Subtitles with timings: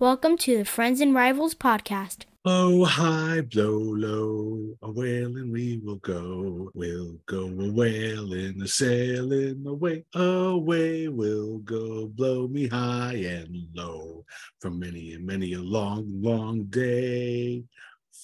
[0.00, 2.18] Welcome to the Friends and Rivals podcast.
[2.44, 6.70] Oh, high, blow low, a whaling we will go.
[6.72, 10.04] We'll go a whaling, a sailing away.
[10.14, 14.24] Away we'll go, blow me high and low.
[14.60, 17.64] for many and many a long, long day.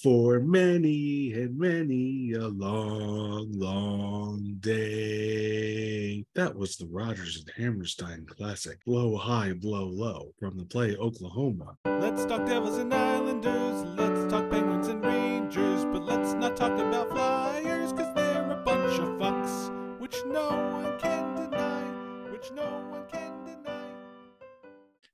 [0.03, 6.25] For many and many a long, long day.
[6.35, 11.77] That was the Rodgers and Hammerstein classic, Blow High, Blow Low, from the play Oklahoma.
[11.85, 13.83] Let's talk Devils and Islanders.
[13.97, 15.85] Let's talk Penguins and Rangers.
[15.85, 20.99] But let's not talk about Flyers, because they're a bunch of fucks, which no one
[20.99, 21.83] can deny.
[22.31, 23.93] Which no one can deny.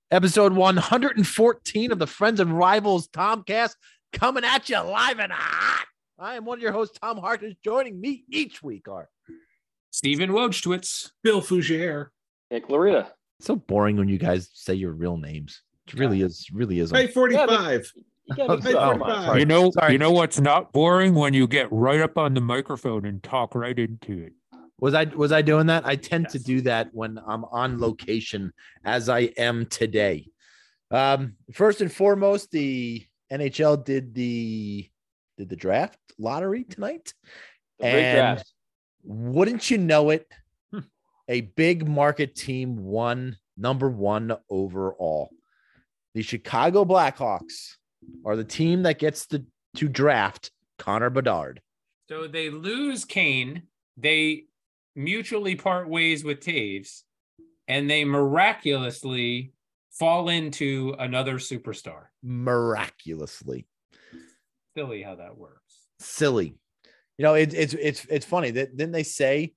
[0.09, 3.75] episode 114 of the Friends and Rivals Tomcast
[4.13, 5.85] coming at you live and hot.
[6.19, 7.55] I am one of your hosts, Tom Harkins.
[7.63, 9.09] Joining me each week are
[9.89, 11.11] Stephen Wojtwitz.
[11.23, 12.07] Bill Fougere.
[12.49, 13.11] Hey, Clarita.
[13.39, 15.61] it's so boring when you guys say your real names.
[15.87, 16.91] It really is, really is.
[16.91, 17.91] Hey, 45.
[18.25, 18.97] You gotta mix Hey, it up.
[18.99, 19.23] 45.
[19.25, 19.39] sorry.
[19.39, 19.91] You know, Sorry.
[19.93, 23.55] you know what's not boring when you get right up on the microphone and talk
[23.55, 24.33] right into it.
[24.79, 25.85] Was I was I doing that?
[25.85, 28.51] I tend to do that when I'm on location,
[28.85, 30.27] as I am today.
[30.91, 34.89] Um, first and foremost, the NHL did the
[35.37, 37.13] did the draft lottery tonight.
[37.79, 38.53] The And draft.
[39.03, 40.27] wouldn't you know it?
[40.71, 40.79] Hmm.
[41.27, 45.29] A big market team won number one overall.
[46.13, 47.75] The Chicago Blackhawks
[48.25, 49.45] are the team that gets to,
[49.77, 51.61] to draft Connor Bedard.
[52.09, 53.63] So they lose Kane.
[53.95, 54.45] They
[54.95, 57.03] mutually part ways with Toews,
[57.67, 59.53] and they miraculously
[59.91, 62.05] fall into another superstar.
[62.23, 63.67] Miraculously.
[64.75, 65.75] Silly how that works.
[65.99, 66.55] Silly.
[67.17, 69.53] You know, it, it's it's it's funny that didn't they say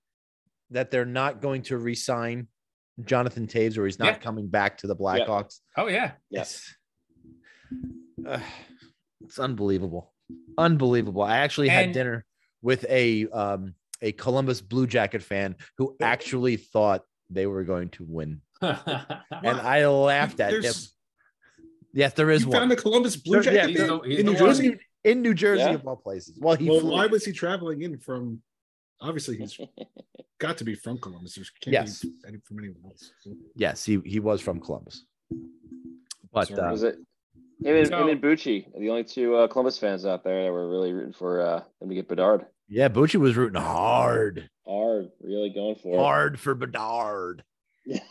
[0.71, 2.49] that they're not going to re-sign
[3.05, 4.19] Jonathan Toews or he's not Yeah.
[4.19, 5.61] coming back to the Blackhawks?
[5.77, 6.13] Oh yeah.
[6.31, 6.75] Yes.
[8.27, 8.41] Uh,
[9.25, 10.13] it's unbelievable.
[10.59, 11.23] Unbelievable.
[11.23, 12.25] I actually had dinner
[12.61, 18.05] with a um a Columbus Blue Jacket fan who actually thought they were going to
[18.07, 18.41] win.
[19.43, 20.73] And I laughed at him.
[21.93, 22.59] Yes, there is you one.
[22.59, 24.37] found a Columbus Blue There- yeah, Jacket he's fan the- in New.
[24.37, 24.79] Jersey?
[25.05, 25.75] in New Jersey Yeah.
[25.75, 26.39] of all places.
[26.41, 26.91] Well, he Well, flew.
[26.93, 28.43] why was he traveling in from?
[29.01, 29.59] Obviously, he's
[30.39, 31.35] got to be from Columbus.
[31.37, 32.01] There can't Yes.
[32.03, 33.13] be any from anywhere else.
[33.55, 35.05] Yes, he he was from Columbus.
[36.33, 36.61] But Sorry.
[36.61, 36.97] uh, Was it
[37.63, 40.53] him and, So- him and Bucci, the only two uh, Columbus fans out there that
[40.53, 42.47] were really rooting for uh, him to get Bedard?
[42.69, 47.45] yeah, Bucci was rooting hard, Hard, really going for hard for Bedard.
[47.87, 48.03] It.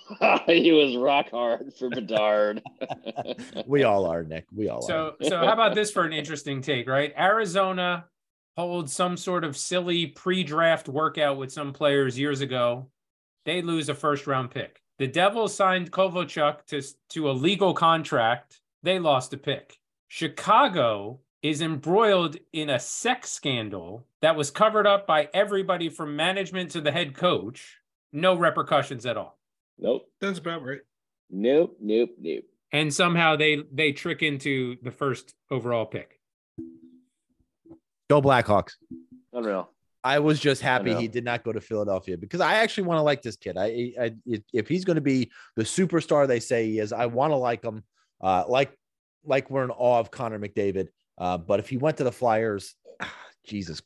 [0.64, 2.62] he was rock hard for Bedard.
[3.66, 4.46] We all are, Nick.
[4.54, 4.88] We all are.
[4.88, 7.14] So so how about this for an interesting take, right?
[7.18, 8.06] Arizona
[8.58, 12.90] holds some sort of silly pre-draft workout with some players years ago.
[13.46, 14.82] They lose a first round pick.
[15.00, 18.60] The Devils signed Kovalchuk to, to a legal contract.
[18.84, 19.78] They lost a pick.
[20.08, 26.72] Chicago is embroiled in a sex scandal that was covered up by everybody from management
[26.72, 27.80] to the head coach.
[28.12, 29.38] No repercussions at all.
[29.80, 30.80] Nope, That's about right.
[31.30, 32.44] nope, nope, nope.
[32.72, 36.20] And somehow they they trick into the first overall pick.
[38.10, 38.74] Go Blackhawks.
[39.32, 39.70] Unreal.
[40.04, 43.04] I was just happy he did not go to Philadelphia because I actually want to
[43.04, 43.56] like this kid.
[43.58, 47.06] I, I if- if he's going to be the superstar they say he is, I
[47.06, 47.84] want to like him.
[48.20, 48.78] Uh, like
[49.24, 50.88] like we're in awe of Connor McDavid.
[51.18, 52.76] Uh, but if he went to the Flyers,
[53.46, 53.82] Jesus,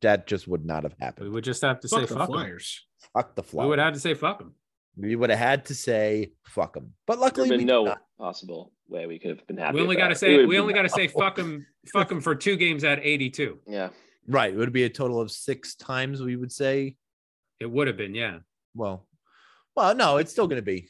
[0.00, 1.26] that just would not have happened.
[1.28, 2.34] We would just have to say Fuck the fuck 'em.
[2.34, 2.86] Flyers.
[3.12, 3.64] Fuck the Flyers.
[3.66, 4.54] We would have to say fuck him.
[4.98, 7.84] We would have had to say fuck them, But There's luckily, we been did no
[7.84, 8.02] not.
[8.18, 9.76] possible way we could have been happy.
[9.76, 12.34] We only got to say we only got to say fuck them, fuck him for
[12.34, 13.58] two games at 82.
[13.66, 13.90] Yeah.
[14.26, 14.52] right.
[14.52, 16.20] It would be a total of six times.
[16.22, 16.96] We would say,
[17.60, 18.38] It would have been, yeah.
[18.74, 19.06] well,
[19.76, 20.88] well, no, it's still going to be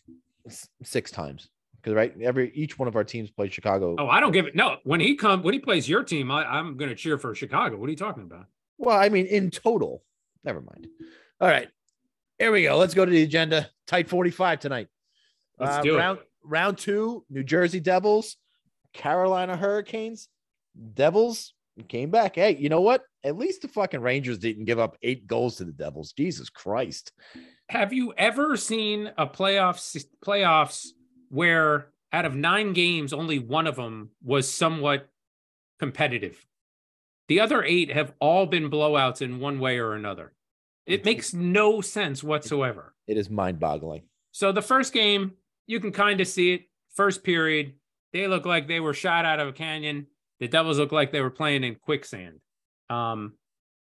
[0.82, 3.96] six times because right, every each one of our teams played Chicago.
[3.98, 4.56] Oh, I don't give it.
[4.56, 7.34] No, when he come when he plays your team, I, I'm going to cheer for
[7.34, 7.76] Chicago.
[7.76, 8.46] What are you talking about?
[8.78, 10.02] Well, I mean, in total.
[10.44, 10.86] Never mind.
[11.40, 11.68] All right.
[12.38, 12.76] Here we go.
[12.76, 13.68] Let's go to the agenda.
[13.86, 14.88] Tight 45 tonight.
[15.58, 16.28] Let's Uh, do round, it.
[16.44, 18.36] Round two, New Jersey Devils,
[18.92, 20.28] Carolina Hurricanes.
[20.94, 21.54] Devils
[21.88, 22.36] came back.
[22.36, 23.02] Hey, you know what?
[23.24, 26.12] At least the fucking Rangers didn't give up eight goals to the Devils.
[26.12, 27.12] Jesus Christ.
[27.68, 30.88] Have you ever seen a playoffs playoffs
[31.28, 35.08] where out of nine games, only one of them was somewhat
[35.80, 36.46] competitive?
[37.26, 40.32] The other eight have all been blowouts in one way or another.
[40.88, 42.94] It makes no sense whatsoever.
[43.06, 44.02] It is mind boggling.
[44.32, 45.32] So the first game,
[45.66, 46.62] you can kind of see it.
[46.94, 47.74] First period,
[48.12, 50.06] they look like they were shot out of a canyon.
[50.40, 52.40] The Devils look like they were playing in quicksand.
[52.88, 53.34] Um,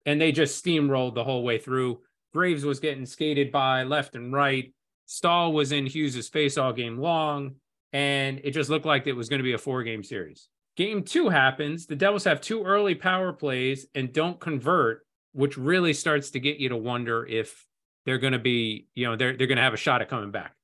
[0.05, 2.01] and they just steamrolled the whole way through.
[2.33, 4.73] Graves was getting skated by left and right.
[5.05, 7.55] Staal was in Hughes's face all game long.
[7.93, 10.47] and it just looked like it was going to be a four game series.
[10.75, 11.87] Game two happens.
[11.87, 16.57] The Devils have two early power plays and don't convert, which really starts to get
[16.57, 17.65] you to wonder if
[18.05, 20.31] they're going to be, you know, they're they're going to have a shot at coming
[20.31, 20.55] back.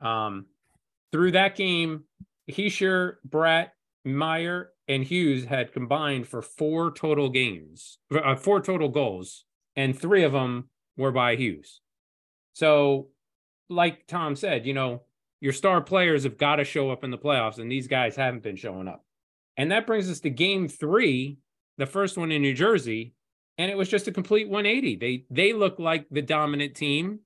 [0.00, 0.46] Um,
[1.12, 2.04] through that game,
[2.50, 3.70] Hischier, Bratt,
[4.04, 9.44] Mercer, and Hughes had combined for four total games, uh, four total goals,
[9.74, 11.80] and three of them were by Hughes.
[12.52, 13.08] So,
[13.68, 15.02] like Tom said, you know,
[15.40, 18.42] your star players have got to show up in the playoffs, and these guys haven't
[18.42, 19.04] been showing up.
[19.56, 21.38] And that brings us to game three,
[21.78, 23.14] the first one in New Jersey,
[23.58, 24.96] and it was just a complete 180.
[24.96, 27.20] They they looked like the dominant team,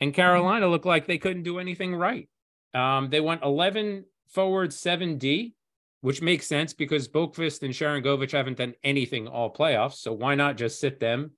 [0.00, 2.28] and Carolina looked like they couldn't do anything right.
[2.74, 5.54] Um, they went 11 forward, 7 D,
[6.00, 9.94] which makes sense because Boqvist and Sharon Sharangovich haven't done anything all playoffs.
[9.94, 11.32] So why not just sit them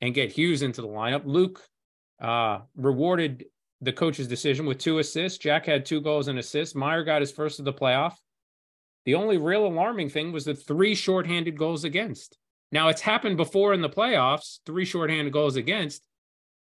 [0.00, 1.22] and get Hughes into the lineup?
[1.24, 1.60] Luke
[2.20, 3.46] uh, rewarded
[3.80, 5.38] the coach's decision with two assists.
[5.38, 6.74] Jack had two goals and assists.
[6.74, 8.14] Mercer got his first of the playoff.
[9.04, 12.38] The only real alarming thing was the three shorthanded goals against.
[12.72, 16.06] Now it's happened before in the playoffs, three shorthanded goals against,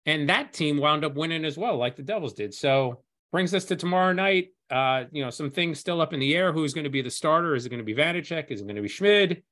[0.06, 2.54] and that team wound up winning as well, like the Devils did.
[2.54, 4.50] So brings us to tomorrow night.
[4.70, 6.52] Uh, you know, some things still up in the air.
[6.52, 7.56] Who's going to be the starter?
[7.56, 8.52] Is it going to be Vanecek?
[8.52, 9.44] Is it going to be Schmid?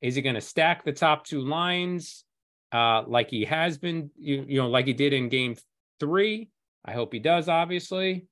[0.00, 2.24] Is he going to stack the top two lines
[2.72, 5.56] uh, like he has been, you, you know, like he did in game
[6.00, 6.50] three?
[6.84, 8.26] I hope he does, obviously.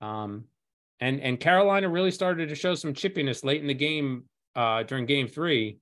[0.00, 0.44] Um,
[1.00, 4.24] and and Carolina really started to show some chippiness late in the game
[4.56, 5.78] uh, during game three.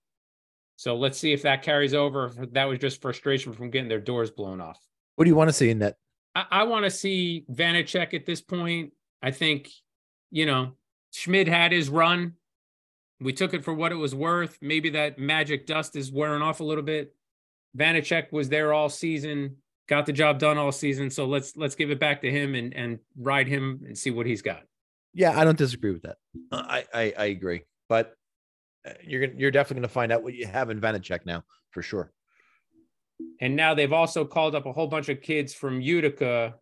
[0.82, 2.32] So let's see if that carries over.
[2.37, 4.81] If that was just frustration from getting their doors blown off.
[5.14, 5.94] What do you want to see in that?
[6.34, 8.93] I, I want to see Vanecek at this point.
[9.23, 9.70] I think,
[10.32, 10.73] you know,
[11.12, 12.32] Schmid had his run.
[13.20, 14.58] We took it for what it was worth.
[14.61, 17.14] Maybe that magic dust is wearing off a little bit.
[17.78, 19.58] Vanecek was there all season,
[19.88, 21.11] got the job done all season.
[21.11, 24.26] So let's let's give it back to him and and ride him and see what
[24.26, 24.64] he's got.
[25.14, 26.17] Yeah, I don't disagree with that.
[26.50, 28.17] I I, I agree, but
[29.02, 31.82] you're gonna, you're definitely going to find out what you have in Vanecek now for
[31.82, 32.12] sure.
[33.40, 36.55] And now they've also called up a whole bunch of kids from Utica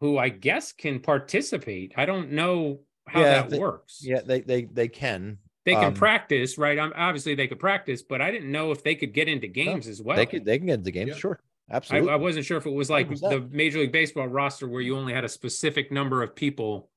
[0.00, 1.92] who I guess can participate.
[1.96, 4.00] I don't know how Yeah, that they- works.
[4.02, 5.38] Yeah, they they they can.
[5.64, 6.78] They can um, practice, right?
[6.78, 9.86] Um, obviously they could practice, but I didn't know if they could get into games
[9.86, 10.16] as well.
[10.16, 11.10] They could they can get into games.
[11.10, 11.16] Yeah.
[11.16, 11.40] Sure,
[11.70, 12.10] I, absolutely.
[12.10, 13.20] I wasn't sure if it was like 100%.
[13.28, 16.88] the Major League Baseball roster where you only had a specific number of people.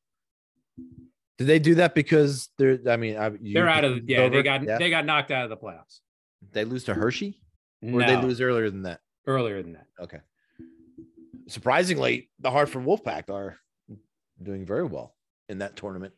[1.41, 2.77] Did they do that because they're?
[2.87, 4.77] I mean, I, you, They're out of it's yeah, they got Yeah.
[4.77, 5.99] they got knocked out of the playoffs.
[6.51, 7.41] they lose to Hershey,
[7.81, 8.99] or No, they lose earlier than that.
[9.25, 9.87] earlier than that.
[9.99, 10.19] Okay.
[11.47, 13.57] Surprisingly, the Hartford Wolfpack are
[14.41, 15.15] doing very well
[15.49, 16.13] in that tournament,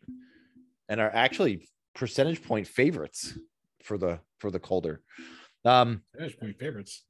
[0.89, 3.37] and are actually percentage point favorites
[3.83, 5.01] for the for the Calder.
[5.65, 7.03] Um, There's my favorites.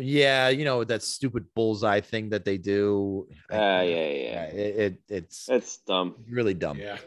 [0.00, 3.28] yeah, you know that stupid bullseye thing that they do.
[3.52, 4.44] Ah, yeah, yeah.
[4.46, 6.16] it, it it's It's dumb.
[6.28, 6.78] really dumb.
[6.78, 6.98] Yeah.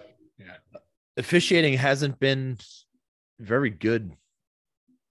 [0.45, 0.79] Yeah.
[1.17, 2.57] Officiating hasn't been
[3.39, 4.15] very good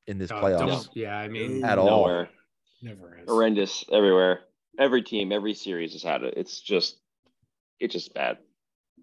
[0.06, 0.58] in this Uh, playoffs.
[0.84, 2.26] don't- yeah, I mean, At all.
[2.82, 3.29] Never is.
[3.29, 4.40] Horrendous everywhere.
[4.79, 6.34] Every team, every series has had it.
[6.37, 6.99] It's just,
[7.79, 8.38] it's just bad.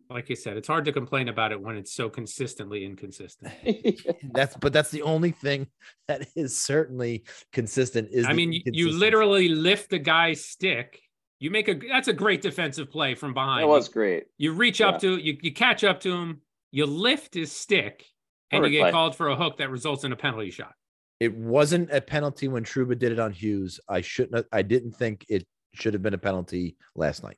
[0.09, 3.53] like you said, it's hard to complain about it when it's so consistently inconsistent.
[4.33, 5.67] That's but that's the only thing
[6.07, 7.23] that is certainly
[7.53, 8.09] consistent.
[8.11, 10.99] Is I mean, you- you literally lift the guy's stick.
[11.39, 13.63] You make a that's a great defensive play from behind.
[13.63, 14.25] That was great.
[14.37, 15.09] You reach up Yeah.
[15.11, 16.41] to you, you catch up to him,
[16.71, 18.05] you lift his stick,
[18.51, 18.91] and Perfect you get play.
[18.91, 20.73] called for a hook that results in a penalty shot.
[21.19, 23.79] It wasn't a penalty when Trouba did it on Hughes.
[23.87, 24.35] I shouldn't.
[24.35, 27.37] Have, I didn't think it should have been a penalty last night.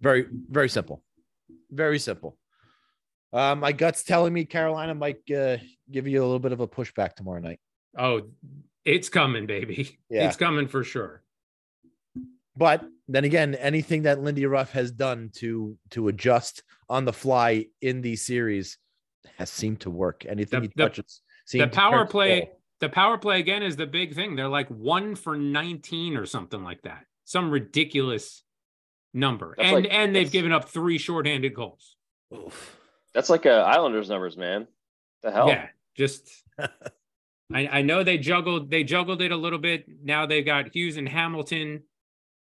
[0.00, 1.02] Very, very simple.
[1.70, 2.38] Very simple.
[3.32, 5.56] Uh, my gut's telling me Carolina might uh,
[5.90, 7.58] give you a little bit of a pushback tomorrow night.
[7.98, 8.22] Oh,
[8.84, 9.98] it's coming, baby.
[10.08, 10.28] Yeah.
[10.28, 11.22] It's coming for sure.
[12.56, 17.66] But then again, anything that Lindy Ruff has done to to adjust on the fly
[17.82, 18.78] in these series
[19.38, 20.24] has seemed to work.
[20.26, 22.60] Anything The- he touches, The seemed to power to play, goal.
[22.80, 24.36] the power play again is the big thing.
[24.36, 27.04] They're like one for 19 or something like that.
[27.24, 28.42] Some ridiculous
[29.12, 29.54] number.
[29.56, 31.96] That's and like- and they've given up three shorthanded goals.
[32.34, 32.76] Oof.
[33.14, 34.66] That's like uh, Islanders numbers, man.
[35.22, 35.48] The hell?
[35.48, 36.28] Yeah, just
[37.52, 39.86] I, I know they juggled they juggled it a little bit.
[40.02, 41.82] Now they've got Hughes and Hamilton.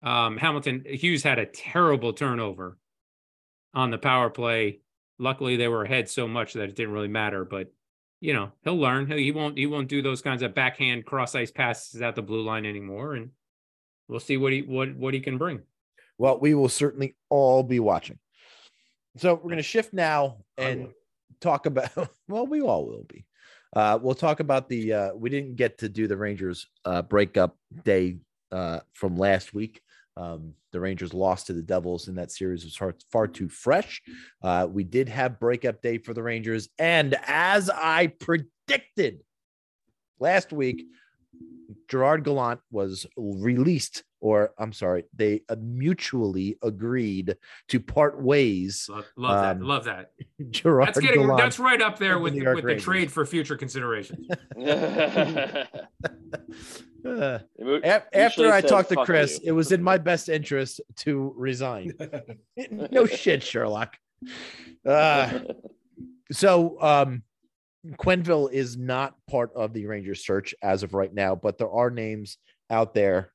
[0.02, 2.78] Um, Hamilton Hughes had a terrible turnover
[3.74, 4.80] on the power play.
[5.18, 7.44] Luckily, they were ahead so much that it didn't really matter.
[7.44, 7.72] But
[8.20, 9.10] you know, he'll learn.
[9.10, 12.22] He he won't he won't do those kinds of backhand cross ice passes at the
[12.22, 13.14] blue line anymore.
[13.14, 13.30] And
[14.08, 15.60] we'll see what he what what he can bring.
[16.18, 18.18] Well, we will certainly all be watching.
[19.16, 20.88] So we're going to shift now and
[21.40, 21.90] talk about.
[22.28, 23.26] Well, we all will be.
[23.74, 24.92] Uh, we'll talk about the.
[24.92, 28.18] Uh, we didn't get to do the Rangers uh, breakup day
[28.50, 29.82] uh, from last week,
[30.16, 34.02] Um, the Rangers lost to the Devils in that series was far, far too fresh.
[34.42, 39.20] Uh, we did have breakup day for the Rangers, and as I predicted
[40.18, 40.84] last week,
[41.88, 47.36] Gerard Gallant was released, or I'm sorry, they uh, mutually agreed
[47.68, 48.86] to part ways.
[48.90, 49.64] Love, love Um, that.
[49.66, 50.10] Love that.
[50.50, 51.38] Gerard That's getting Gallant.
[51.38, 54.26] that's right up there with the, with the trade for future considerations.
[57.04, 57.38] Uh,
[58.12, 61.92] after I talked to Chris, you." it was in my best interest to resign.
[62.70, 63.96] no shit, Sherlock.
[64.86, 65.40] Uh,
[66.30, 67.22] so um
[67.86, 71.90] Quenneville is not part of the Rangers search as of right now, but there are
[71.90, 72.38] names
[72.70, 73.32] out there.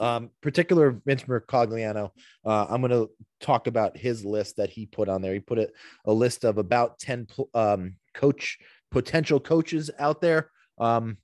[0.00, 2.10] Um, particular Vince Mercogliano.
[2.44, 5.32] Uh, I'm going to talk about his list that he put on there.
[5.34, 5.68] He put a,
[6.04, 8.58] a list of about 10 um, coach
[8.92, 10.50] potential coaches out there.
[10.78, 11.16] Um,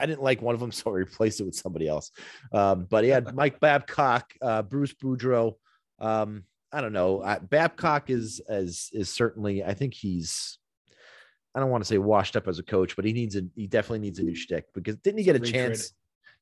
[0.00, 2.10] I didn't like one of them, so I replaced it with somebody else.
[2.52, 5.54] Um, but he had Mike Babcock, uh, Bruce Boudreau.
[5.98, 7.20] Um, I don't know.
[7.20, 9.64] Uh, Babcock is is is certainly.
[9.64, 10.58] I think he's.
[11.54, 13.42] I don't want to say washed up as a coach, but he needs a.
[13.56, 15.92] He definitely needs a new shtick because didn't he get a chance?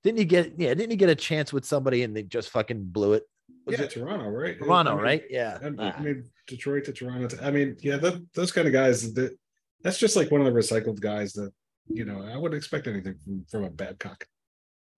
[0.04, 0.52] Didn't he get?
[0.58, 3.24] Yeah, didn't he get a chance with somebody and they just fucking blew it?
[3.64, 4.58] Was yeah, it Toronto, right?
[4.58, 5.24] Toronto, I mean, right?
[5.28, 5.58] Yeah.
[5.62, 7.28] I I mean, Detroit to Toronto.
[7.28, 9.12] to- I mean, yeah, that, those kind of guys.
[9.14, 9.36] That
[9.82, 11.52] that's just like one of the recycled guys that
[11.88, 12.22] you know.
[12.22, 14.26] I wouldn't expect anything from from a Babcock.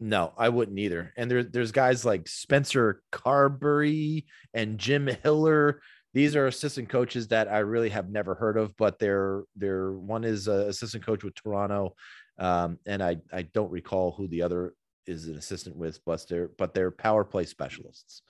[0.00, 1.12] No, I wouldn't either.
[1.16, 5.82] And there, there's guys like Spencer Carbery and Jim Hiller.
[6.14, 10.24] These are assistant coaches that I really have never heard of, but they're they're one
[10.24, 11.94] is assistant coach with Toronto,
[12.38, 14.74] um, and I I don't recall who the other
[15.06, 18.22] is an assistant with, but they're but they're power play specialists.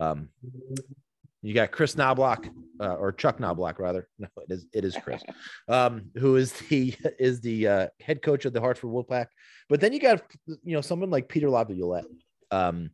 [0.00, 0.30] Um,
[1.42, 4.08] you got Kris Knoblauch uh, or Chuck Knoblauch rather.
[4.18, 5.22] No, it is it is Chris,
[5.68, 9.26] um, who is the is the uh, head coach of the Hartford Wolfpack.
[9.68, 12.06] But then you got you know someone like Peter Laviolette,
[12.50, 12.90] um,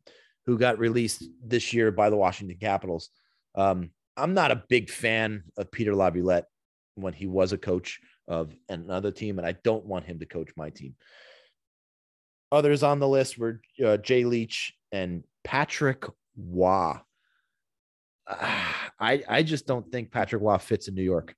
[0.46, 3.10] who got released this year by the Washington Capitals.
[3.54, 6.46] Um, I'm not a big fan of Peter Laviolette
[6.94, 10.50] when he was a coach of another team, and I don't want him to coach
[10.56, 10.94] my team.
[12.52, 16.04] Others on the list were uh, Jay Leach and Patrick
[16.36, 16.94] Roy.
[18.28, 21.34] Ah, I I just don't think Patrick Roy fits in New York.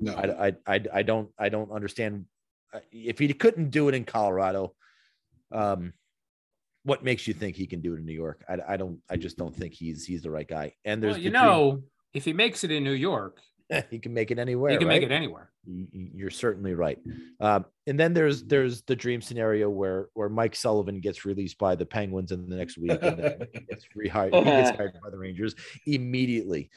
[0.00, 2.24] No, I, I, I, I don't, I don't understand
[2.74, 4.74] uh, if he couldn't do it in Colorado.
[5.52, 5.92] Um,
[6.82, 8.44] what makes you think he can do it in New York?
[8.48, 10.74] I, I don't, I just don't think he's, he's the right guy.
[10.84, 11.82] And there's, well, you the know,
[12.14, 13.38] if he makes it in New York,
[13.90, 14.70] he can make it anywhere.
[14.72, 15.50] he can make it anywhere.
[15.66, 16.98] You- you- You're certainly right.
[17.40, 21.74] Um, and then there's, there's the dream scenario where, where Mike Sullivan gets released by
[21.74, 23.38] the Penguins in the next week and then
[23.68, 25.54] gets rehired, he gets hired by the Rangers
[25.86, 26.70] immediately.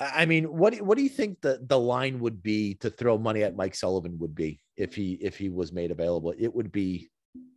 [0.00, 3.18] I mean, what do- what do you think the the line would be to throw
[3.18, 6.32] money at Mike Sullivan would be if he if he was made available?
[6.38, 7.08] It would be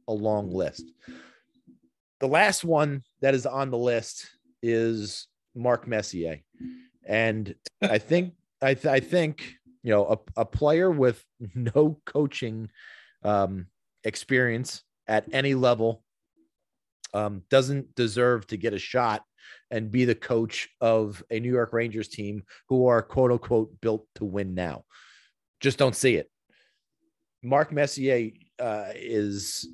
[0.07, 0.83] a long list.
[2.19, 4.27] The last one that is on the list
[4.63, 6.39] is Mark Messier,
[7.07, 11.23] and I think I th- I think you know a, a player with
[11.55, 12.69] no coaching
[13.23, 13.67] um,
[14.03, 16.03] experience at any level
[17.13, 19.23] um, doesn't deserve to get a shot
[19.69, 24.05] and be the coach of a New York Rangers team who are quote unquote built
[24.15, 24.85] to win now.
[25.59, 26.29] Just don't see it.
[27.43, 29.67] Mark Messier uh, is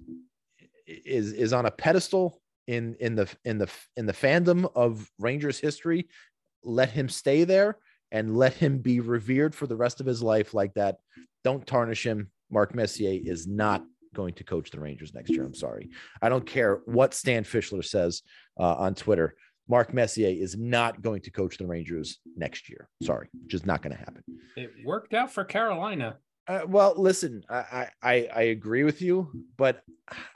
[0.88, 5.60] is is on a pedestal in in the in the in the fandom of Rangers
[5.60, 6.08] history.
[6.64, 7.78] Let him stay there
[8.12, 10.98] and let him be revered for the rest of his life like that.
[11.44, 12.32] Don't tarnish him.
[12.50, 13.84] Mark Messier is not
[14.14, 15.44] going to coach the Rangers next year.
[15.44, 15.90] I'm sorry.
[16.22, 18.22] I don't care what Stan Fischler says
[18.60, 19.36] uh, on Twitter.
[19.70, 22.88] Mark Messier is not going to coach the Rangers next year.
[23.04, 24.24] Sorry, just not going to happen.
[24.56, 26.18] It worked out for Carolina.
[26.48, 29.84] Uh, well, listen, I, I I agree with you, but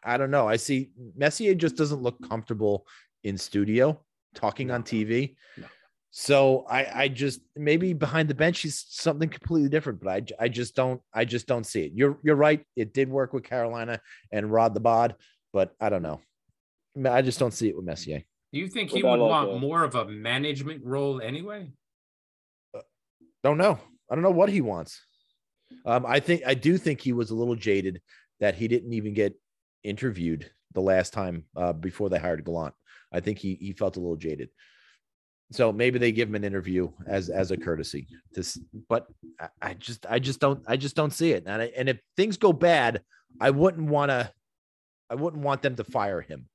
[0.04, 0.46] I don't know.
[0.46, 2.86] I see Messier just doesn't look comfortable
[3.24, 4.04] in studio
[4.36, 5.36] talking on TV.
[5.58, 5.68] No.
[6.12, 10.48] So I I just maybe behind the bench he's something completely different, but I, I
[10.50, 11.94] just don't I just don't see it.
[11.96, 12.66] You're you're right.
[12.76, 14.02] It did work with Carolina
[14.32, 15.16] and Rod the Bod,
[15.54, 16.20] but I don't know.
[17.10, 18.24] I just don't see it with Messier.
[18.52, 21.72] Do you think he would want uh, more of a management role anyway?
[23.44, 23.80] Don't know.
[24.10, 25.02] I don't know what he wants.
[25.86, 28.02] Um, I think I do think he was a little jaded
[28.42, 29.34] that he didn't even get
[29.86, 32.74] interviewed the last time uh, before they hired Gallant.
[33.14, 34.50] I think he he felt a little jaded.
[35.52, 38.08] So maybe they give him an interview as as a courtesy.
[38.34, 39.08] This, but
[39.40, 41.44] I, I just I just don't I just don't see it.
[41.46, 43.02] And I, and if things go bad,
[43.40, 44.32] I wouldn't want to.
[45.10, 46.48] I wouldn't want them to fire him.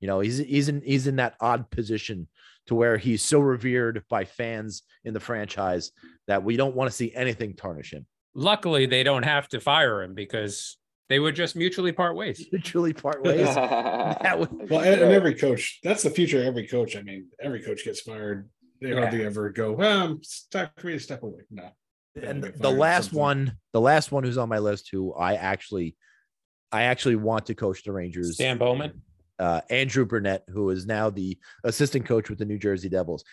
[0.00, 2.28] You know, he's he's in he's in that odd position
[2.66, 5.90] to where he's so revered by fans in the franchise
[6.28, 8.06] that we don't want to see anything tarnish him.
[8.34, 10.76] Luckily, they don't have to fire him because
[11.08, 12.46] They would just mutually part ways.
[12.52, 13.46] mutually part ways.
[13.54, 16.96] that would, Well, and, and every coach, that's the future of every coach.
[16.96, 18.48] I mean, every coach gets fired.
[18.80, 19.00] They Yeah.
[19.00, 21.42] hardly ever go, well, it's time for me to step away.
[21.50, 21.68] No.
[22.20, 25.96] And all the last one, the last one who's on my list, who I actually,
[26.72, 28.34] I actually want to coach the Rangers.
[28.34, 29.02] Stan Bowman.
[29.38, 33.24] uh, Andrew Brunette, who is now the assistant coach with the New Jersey Devils.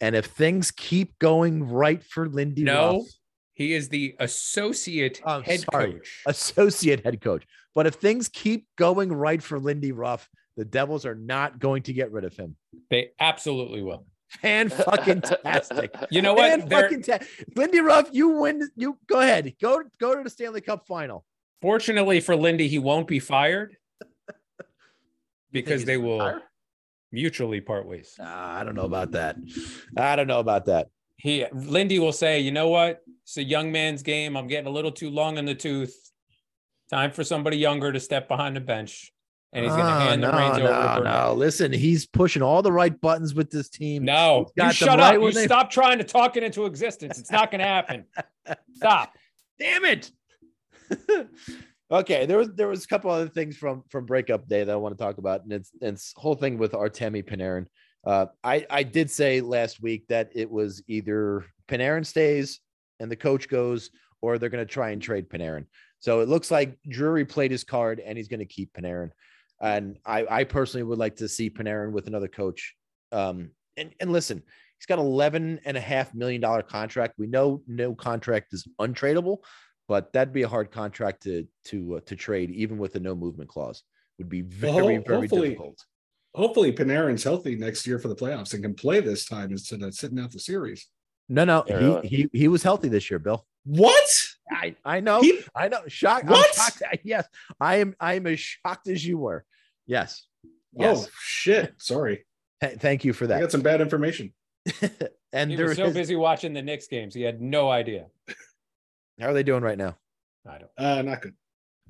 [0.00, 2.98] And if things keep going right for Lindy No.
[2.98, 3.06] Ruff,
[3.60, 5.92] He is the associate I'm head sorry.
[5.92, 6.22] coach.
[6.24, 11.14] associate head coach, but if things keep going right for Lindy Ruff, the Devils are
[11.14, 12.56] not going to get rid of him.
[12.88, 14.06] They absolutely will.
[14.40, 15.94] Fan fucking tastic.
[16.10, 16.70] You know what?
[16.70, 17.18] Fucking ta-
[17.54, 18.66] Lindy Ruff, you win.
[18.76, 19.52] You go ahead.
[19.60, 21.26] Go go to the Stanley Cup final.
[21.60, 23.76] Fortunately for Lindy, he won't be fired
[25.52, 26.42] because they will retire?
[27.12, 28.14] mutually part ways.
[28.18, 29.36] Ah, I don't know about that.
[29.98, 30.88] I don't know about that.
[31.20, 33.00] He Lindy will say, you know what?
[33.24, 34.36] It's a young man's game.
[34.36, 35.94] I'm getting a little too long in the tooth.
[36.90, 39.12] Time for somebody younger to step behind the bench.
[39.52, 41.24] And he's gonna Ah, hand the no, reins over to no, Brunette.
[41.26, 41.34] no.
[41.34, 44.04] Listen, he's pushing all the right buttons with this team.
[44.04, 45.22] No, you shut right up.
[45.22, 47.18] You they- stop trying to talk it into existence.
[47.18, 48.04] It's not gonna happen.
[48.74, 49.12] Stop.
[49.58, 50.10] Damn it.
[51.90, 54.76] okay, there was there was a couple other things from from breakup day that I
[54.76, 57.66] want to talk about, and it's it's whole thing with Artemi Panarin.
[58.04, 62.60] Uh, I I did say last week that it was either Panarin stays
[62.98, 63.90] and the coach goes,
[64.22, 65.66] or they're going to try and trade Panarin.
[65.98, 69.10] So it looks like Drury played his card, and he's going to keep Panarin.
[69.60, 72.74] And I I personally would like to see Panarin with another coach.
[73.12, 74.42] Um, and and listen,
[74.78, 77.14] he's got 11 and a half million dollar contract.
[77.18, 79.38] We know no contract is untradeable,
[79.88, 83.14] but that'd be a hard contract to to uh, to trade, even with a no
[83.14, 83.82] movement clause.
[84.18, 85.84] Would be very Well, very difficult.
[86.34, 89.94] Hopefully, Panarin's healthy next year for the playoffs and can play this time instead of
[89.94, 90.86] sitting out the series.
[91.28, 91.62] No, no,
[92.02, 93.46] he, he he was healthy this year, Bill.
[93.64, 94.08] What?
[94.50, 95.80] I I know, He- I know.
[95.86, 96.24] Shocked.
[96.26, 96.54] I'm What?
[96.54, 96.82] shocked.
[97.04, 97.26] Yes,
[97.60, 97.94] I am.
[98.00, 99.44] I am as shocked as you were.
[99.86, 100.24] Yes.
[100.72, 101.04] Yes.
[101.06, 101.74] Oh, shit.
[101.78, 102.24] Sorry.
[102.60, 103.38] Th- thank you for that.
[103.38, 104.32] I got some bad information.
[105.32, 108.06] and He there was so is- busy watching the Knicks games, he had no idea.
[109.20, 109.96] how are they doing right now?
[110.48, 110.70] I don't.
[110.76, 111.34] Uh, not good.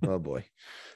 [0.07, 0.45] Oh boy.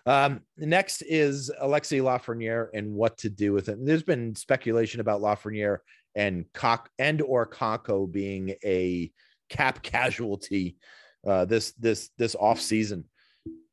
[0.06, 3.84] Um, next is Alexi Lafreniere and what to do with him.
[3.84, 5.78] There's been speculation about Lafreniere
[6.14, 9.10] and cock and or Kakko being a
[9.48, 10.76] cap casualty
[11.26, 13.04] uh, this this this off season.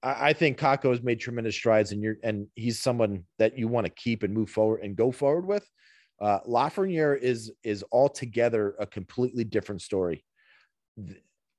[0.01, 3.67] I, I think Kakko has made tremendous strides, and you're and he's someone that you
[3.67, 5.67] want to keep and move forward and go forward with.
[6.21, 10.23] Uh, Lafreniere is is altogether a completely different story.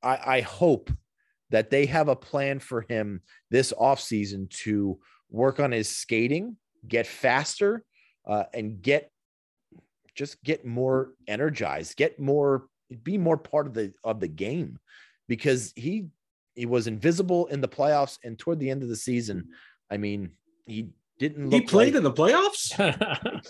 [0.02, 0.90] I, I hope
[1.52, 4.98] that they have a plan for him this offseason to
[5.30, 6.56] work on his skating,
[6.88, 7.84] get faster,
[8.26, 9.10] uh, and get
[10.14, 12.66] just get more energized, get more,
[13.02, 14.78] be more part of the of the game,
[15.28, 16.06] because he
[16.54, 19.48] he was invisible in the playoffs and toward the end of the season.
[19.90, 20.32] I mean,
[20.66, 20.88] he
[21.18, 22.72] didn't He played like- in the playoffs?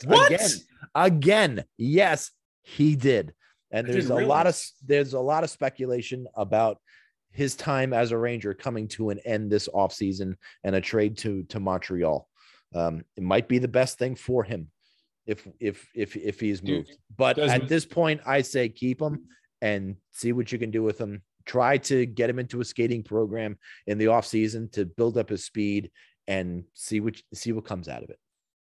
[0.07, 0.33] What?
[0.33, 0.51] again
[0.95, 2.31] again yes
[2.63, 3.33] he did
[3.71, 6.79] and there's a didn't lot of there's a lot of speculation about
[7.33, 11.43] his time as a ranger coming to an end this offseason and a trade to
[11.45, 12.29] to montreal.
[12.75, 14.71] Um, it might be the best thing for him
[15.27, 16.99] if if if if he's Dude, moved.
[17.17, 19.27] But does- at this point i say keep him
[19.61, 21.23] and see what you can do with him.
[21.45, 25.45] Try to get him into a skating program in the offseason to build up his
[25.45, 25.91] speed
[26.29, 28.19] and see what see what comes out of it.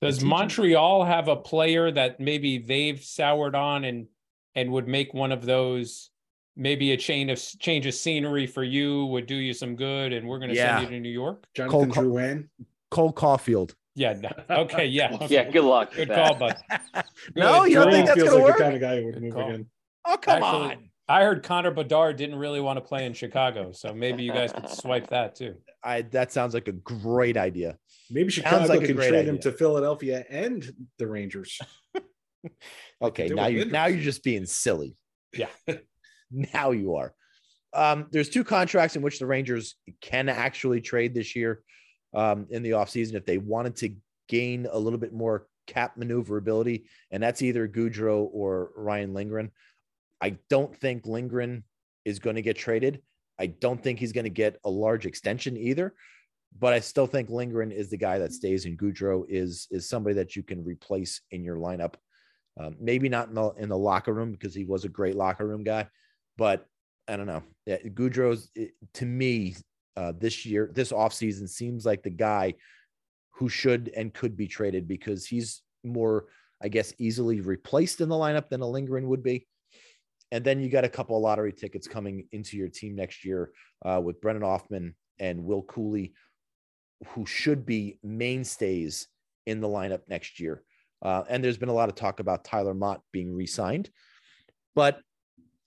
[0.00, 4.06] Does Montreal have a player that maybe they've soured on and
[4.54, 6.10] and would make one of those
[6.56, 10.26] maybe a chain of change of scenery for you would do you some good and
[10.28, 10.78] we're going to Yeah.
[10.78, 11.44] send you to New York?
[11.54, 12.48] Jonathan Cole- Drouin.
[12.90, 14.12] cole caufield Yeah.
[14.14, 14.30] no.
[14.62, 14.86] Okay.
[14.86, 15.14] Yeah.
[15.14, 15.26] okay.
[15.30, 15.94] Yeah, good luck.
[15.94, 16.26] Good that.
[16.28, 16.56] call, bud.
[17.36, 18.56] no, you don't Drouin think that's feels gonna work?
[18.58, 19.48] the kind of guy who would Good move call.
[19.48, 19.66] again.
[20.06, 20.90] Oh, come Actually, on.
[21.08, 24.52] I heard Connor Bedard didn't really want to play in Chicago, so maybe you guys
[24.52, 25.56] could swipe that too.
[25.84, 27.76] I that sounds like a great idea.
[28.10, 31.58] Maybe Sounds Chicago like can great trade him to Philadelphia and the Rangers.
[33.02, 34.96] Okay, now with you now you're just being silly.
[35.34, 35.48] Yeah.
[36.54, 37.14] now you are.
[37.72, 41.62] Um, there's two contracts in which the Rangers can actually trade this year
[42.14, 43.96] um, in the offseason if they wanted to
[44.28, 49.50] gain a little bit more cap maneuverability, and that's either Goodrow or Ryan Lindgren.
[50.20, 51.64] I don't think Lindgren
[52.04, 53.02] is going to get traded.
[53.38, 55.94] I don't think he's going to get a large extension either.
[56.56, 60.14] But I still think Lindgren is the guy that stays, and Goodrow is is somebody
[60.14, 61.94] that you can replace in your lineup.
[62.58, 65.46] Um, maybe not in the in the locker room because he was a great locker
[65.46, 65.88] room guy,
[66.36, 66.66] but
[67.08, 67.42] I don't know.
[67.94, 69.56] Goodrow's it- to me
[69.96, 72.54] uh, this year, this offseason seems like the guy
[73.32, 76.26] who should and could be traded because he's more,
[76.62, 79.46] I guess, easily replaced in the lineup than a Lindgren would be.
[80.32, 83.50] And then you got a couple of lottery tickets coming into your team next year
[83.84, 86.12] uh, with Brennan Othmann and Will Cuylle.
[87.08, 89.06] who should be mainstays
[89.46, 90.62] in the lineup next year.
[91.02, 93.90] Uh, and there's been a lot of talk about Tyler Motte being re-signed,
[94.74, 95.00] but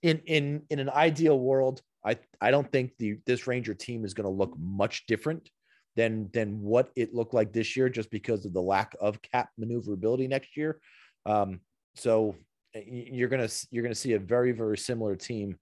[0.01, 4.13] in in in an ideal world, I I don't think the this Ranger team is
[4.13, 5.49] going to look much different
[5.95, 9.49] than than what it looked like this year, just because of the lack of cap
[9.57, 10.79] maneuverability next year.
[11.25, 11.61] Um,
[11.95, 12.35] so
[12.73, 15.57] you're gonna you're gonna see a very very similar team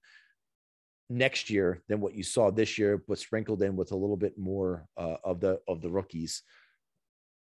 [1.08, 4.36] next year than what you saw this year, but sprinkled in with a little bit
[4.36, 6.42] more uh, of the of the rookies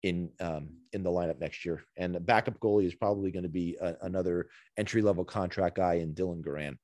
[0.03, 1.83] in um, in the lineup next year.
[1.97, 5.95] And the backup goalie is probably going to be a, another entry level contract guy
[5.95, 6.77] in Dylan Garand.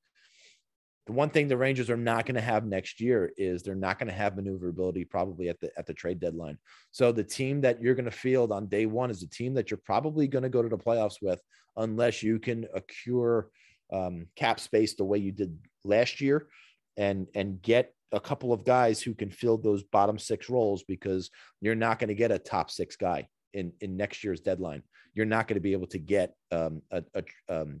[1.06, 3.98] The one thing the Rangers are not going to have next year is they're not
[3.98, 6.58] going to have maneuverability probably at the at the trade deadline.
[6.90, 9.70] So the team that you're going to field on day one is a team that
[9.70, 11.40] you're probably going to go to the playoffs with,
[11.76, 13.44] unless you can accrue
[13.92, 16.48] um, cap space the way you did last year,
[16.96, 21.30] and and get a couple of guys who can fill those bottom six roles because
[21.60, 24.82] you're not going to get a top six guy in in next year's deadline.
[25.14, 27.80] You're not going to be able to get um, a, a, um,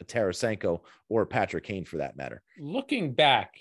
[0.00, 2.42] a Tarasenko or Patrick Kane for that matter.
[2.58, 3.58] Looking back,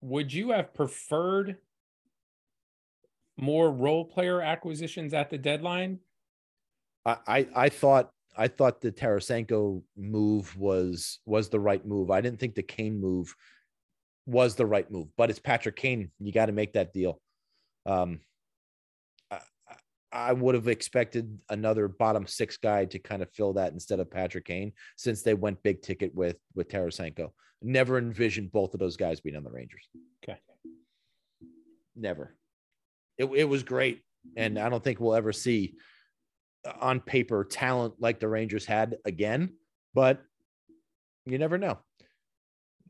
[0.00, 1.56] would you have preferred
[3.36, 5.98] more role player acquisitions at the deadline?
[7.04, 12.10] I, I, I thought I thought the Tarasenko move was was the right move.
[12.10, 13.34] I didn't think the Kane move
[14.28, 16.10] was the right move, but it's Patrick Kane.
[16.20, 17.18] You got to make that deal.
[17.86, 18.20] Um,
[19.30, 19.40] I,
[20.12, 24.10] I would have expected another bottom six guy to kind of fill that instead of
[24.10, 27.30] Patrick Kane, since they went big ticket with with Tarasenko.
[27.62, 29.88] Never envisioned both of those guys being on the Rangers.
[30.22, 30.38] Okay.
[31.96, 32.36] Never.
[33.16, 34.02] It, it was great,
[34.36, 35.74] and I don't think we'll ever see
[36.66, 39.54] uh, on paper talent like the Rangers had again.
[39.94, 40.22] But
[41.24, 41.78] you never know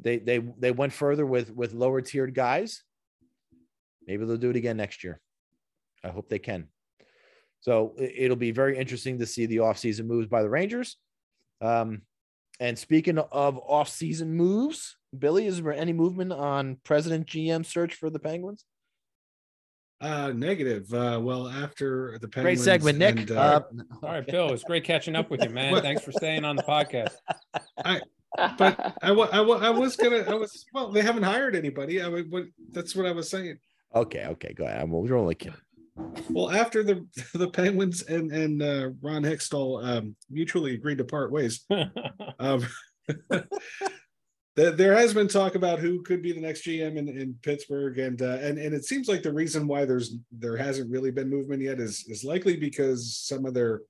[0.01, 2.83] they they they went further with with lower tiered guys.
[4.07, 5.21] Maybe they'll do it again next year.
[6.03, 6.69] I hope they can.
[7.61, 10.97] So it'll be very interesting to see the offseason moves by the Rangers.
[11.61, 12.03] Um,
[12.61, 18.11] and speaking of off-season moves, Billy, is there any movement on President GM search for
[18.11, 18.65] the Penguins?
[20.01, 20.93] Uh, negative.
[20.95, 22.59] Uh, well, after the Penguins.
[22.59, 23.17] great segment, Nick.
[23.19, 23.63] and, uh,
[24.03, 25.75] All right, Bill, it's great catching up with you, man.
[25.83, 27.15] Thanks for staying on the podcast.
[28.37, 32.03] But I, wa- I, wa- I was gonna I was well they haven't hired anybody.
[32.03, 33.59] I mean what that's what I was saying.
[33.95, 34.83] Okay, okay, go ahead.
[34.83, 35.57] I'm, we're only kidding.
[36.31, 41.33] well after the the Penguins and and uh, Ron Hextall um, mutually agreed to part
[41.33, 41.65] ways
[42.39, 42.67] um,
[44.57, 47.99] there, there has been talk about who could be the next GM in, in Pittsburgh.
[47.99, 51.31] And uh, and and it seems like the reason why there's there hasn't really been
[51.31, 53.83] movement yet is is likely because some of their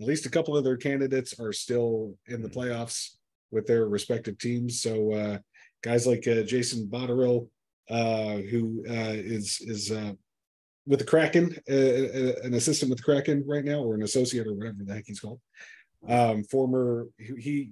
[0.00, 3.12] at least a couple of their candidates are still in the playoffs
[3.50, 4.80] with their respective teams.
[4.80, 5.38] So uh,
[5.82, 7.48] guys like uh, Jason Botterill,
[7.88, 10.12] uh, who uh, is is uh,
[10.86, 14.54] with the Kraken, uh, an assistant with the Kraken right now, or an associate, or
[14.54, 15.40] whatever the heck he's called.
[16.08, 17.70] Um, former, he,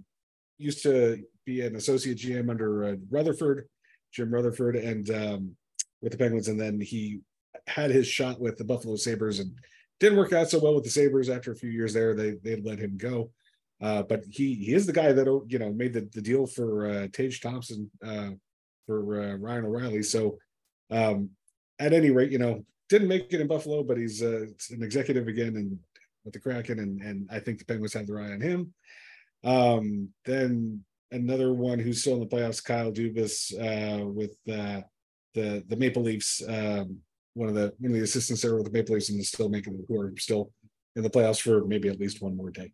[0.57, 3.69] used to be an associate GM under Rutherford,
[4.13, 5.57] Jim Rutherford, and um,
[6.01, 7.21] with the Penguins, and then he
[7.67, 9.53] had his shot with the Buffalo Sabres and
[9.99, 11.29] didn't work out so well with the Sabres.
[11.29, 13.31] After a few years there, they they let him go.
[13.83, 16.87] Uh, but he he is the guy that you know made the, the deal for
[16.87, 18.31] uh, Tage Thompson uh,
[18.87, 20.03] for uh, Ryan O'Reilly.
[20.03, 20.39] So
[20.91, 21.31] um,
[21.79, 25.27] at any rate, you know, didn't make it in Buffalo, but he's uh, an executive
[25.29, 25.79] again and
[26.25, 28.73] with the Kraken, and and I think the Penguins have their eye on him.
[29.45, 34.83] Um, then another one who's still in the playoffs, Kyle Dubas, uh, with uh,
[35.35, 36.43] the the Maple Leafs.
[36.47, 36.99] Um,
[37.35, 39.85] one of the one of the assistants there with the Maple Leafs, and still making
[39.89, 40.53] who are still
[40.97, 42.73] in the playoffs for maybe at least one more day.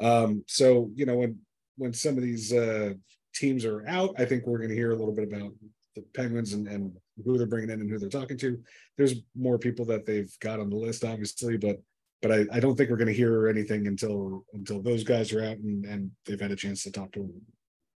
[0.00, 1.38] Um, so you know when
[1.76, 2.94] when some of these uh,
[3.34, 5.52] teams are out, I think we're going to hear a little bit about
[5.94, 6.92] the Penguins and, and
[7.24, 8.58] who they're bringing in and who they're talking to.
[8.96, 11.76] There's more people that they've got on the list, obviously, but
[12.22, 15.44] but I, I don't think we're going to hear anything until until those guys are
[15.44, 17.42] out and, and they've had a chance to talk to them.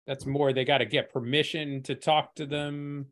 [0.06, 3.06] That's more, they got to get permission to talk to them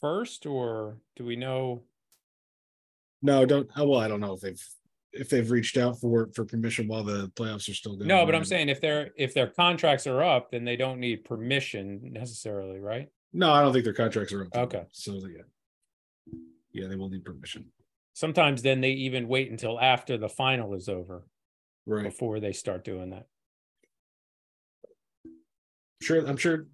[0.00, 1.82] first, or do we know?
[3.22, 3.68] No, don't.
[3.76, 4.62] Well, I don't know if they've
[5.12, 8.08] if they've reached out for for permission while the playoffs are still going.
[8.08, 11.24] No, but I'm saying if their if their contracts are up, then they don't need
[11.24, 13.08] permission necessarily, right?
[13.34, 14.54] no, I don't think their contracts are up.
[14.56, 14.84] Okay.
[14.92, 15.42] so yeah,
[16.72, 17.70] yeah, they will need permission.
[18.14, 21.26] Sometimes then they even wait until after the final is over
[21.86, 22.04] Right.
[22.04, 23.26] before they start doing that.
[26.02, 26.66] sure i'm sure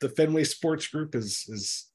[0.00, 1.88] the fenway sports group is is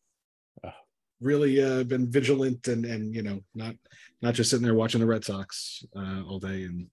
[0.63, 0.75] Ah.
[1.19, 3.75] Really uh been vigilant and and you know not
[4.21, 6.87] not just sitting there watching the red sox uh all day and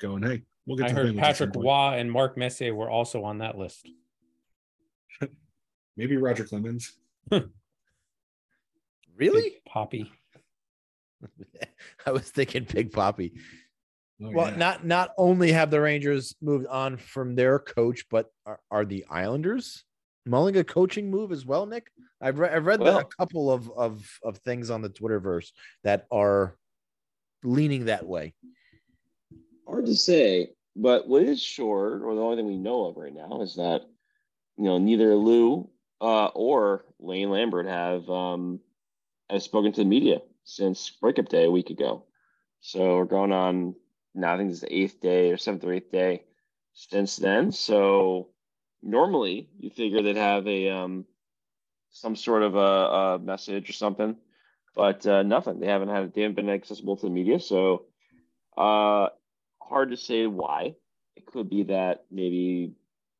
[0.00, 2.74] going hey we'll get I to the heard Penguins Patrick point." Waugh and Mark Messier
[2.74, 3.86] were also on that list.
[5.96, 6.92] maybe roger clemens
[9.16, 9.42] Really?
[9.42, 10.12] Big Poppy.
[12.06, 13.32] I was thinking Big Poppy.
[14.22, 14.56] Oh, Well, yeah.
[14.56, 19.06] not not only have the Rangers moved on from their coach, but are, are the
[19.08, 19.84] Islanders
[20.26, 21.90] mulling a coaching move as well, Nick?
[22.20, 25.52] I've read I've read Well- a couple of of of things on the Twitterverse
[25.84, 26.56] that are
[27.42, 28.34] leaning that way.
[29.66, 33.14] Hard to say, but what is sure, or the only thing we know of right
[33.14, 33.82] now, is that
[34.56, 35.68] you know neither Lou
[36.00, 38.60] uh, or Lane Lambert have um,
[39.30, 42.04] have spoken to the media since breakup day a week ago.
[42.60, 43.74] So we're going on
[44.14, 44.34] now.
[44.34, 46.24] I think it's the eighth day or seventh or eighth day
[46.72, 47.52] since then.
[47.52, 48.30] So
[48.82, 51.04] normally you figure they'd have a um,
[51.90, 54.16] some sort of a, a message or something,
[54.74, 55.60] but uh, nothing.
[55.60, 56.14] They haven't had.
[56.14, 57.40] They haven't been accessible to the media.
[57.40, 57.86] So.
[58.56, 59.10] Uh,
[59.68, 60.74] hard to say why.
[61.16, 62.72] It could be that maybe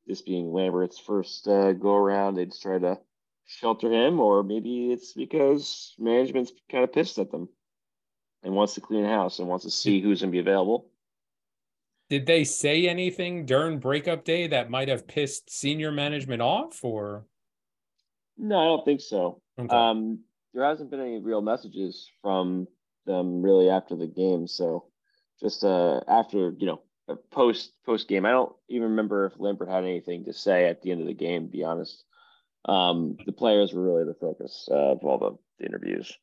[0.07, 2.99] this being Lambert's first uh, go around, they just try to
[3.47, 7.49] shelter him, or maybe it's because management's kind of pissed at them
[8.43, 10.91] and wants to clean house and wants to see who's going to be available.
[12.09, 17.27] Did they say anything during breakup day that might have pissed senior management off or
[18.39, 19.41] No, I don't think so.
[19.59, 19.75] Okay.
[19.75, 20.21] Um,
[20.55, 22.69] there hasn't been any real messages from
[23.07, 24.47] them really after the game.
[24.47, 24.87] So
[25.41, 29.69] just uh, after you know uh, post post game, I don't even remember if Lambert
[29.69, 31.47] had anything to say at the end of the game.
[31.47, 32.05] To be honest,
[32.67, 36.17] um, the players were really the focus uh, of all the, the interviews.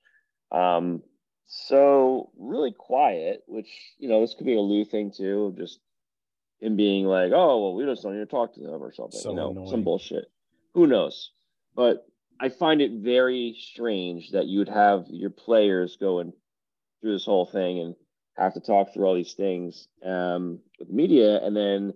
[0.52, 1.02] Um,
[1.45, 5.79] so really quiet, which you know this could be a Lou thing too, just
[6.60, 9.19] him being like, oh well, we just don't need to talk to them or something,
[9.19, 9.69] So you know, annoying.
[9.69, 10.25] some bullshit.
[10.73, 11.32] Who knows?
[11.75, 12.06] But
[12.39, 16.34] I find it very strange that you would have your players going
[17.01, 17.95] through this whole thing and
[18.38, 21.93] have to talk through all these things um, with media, and then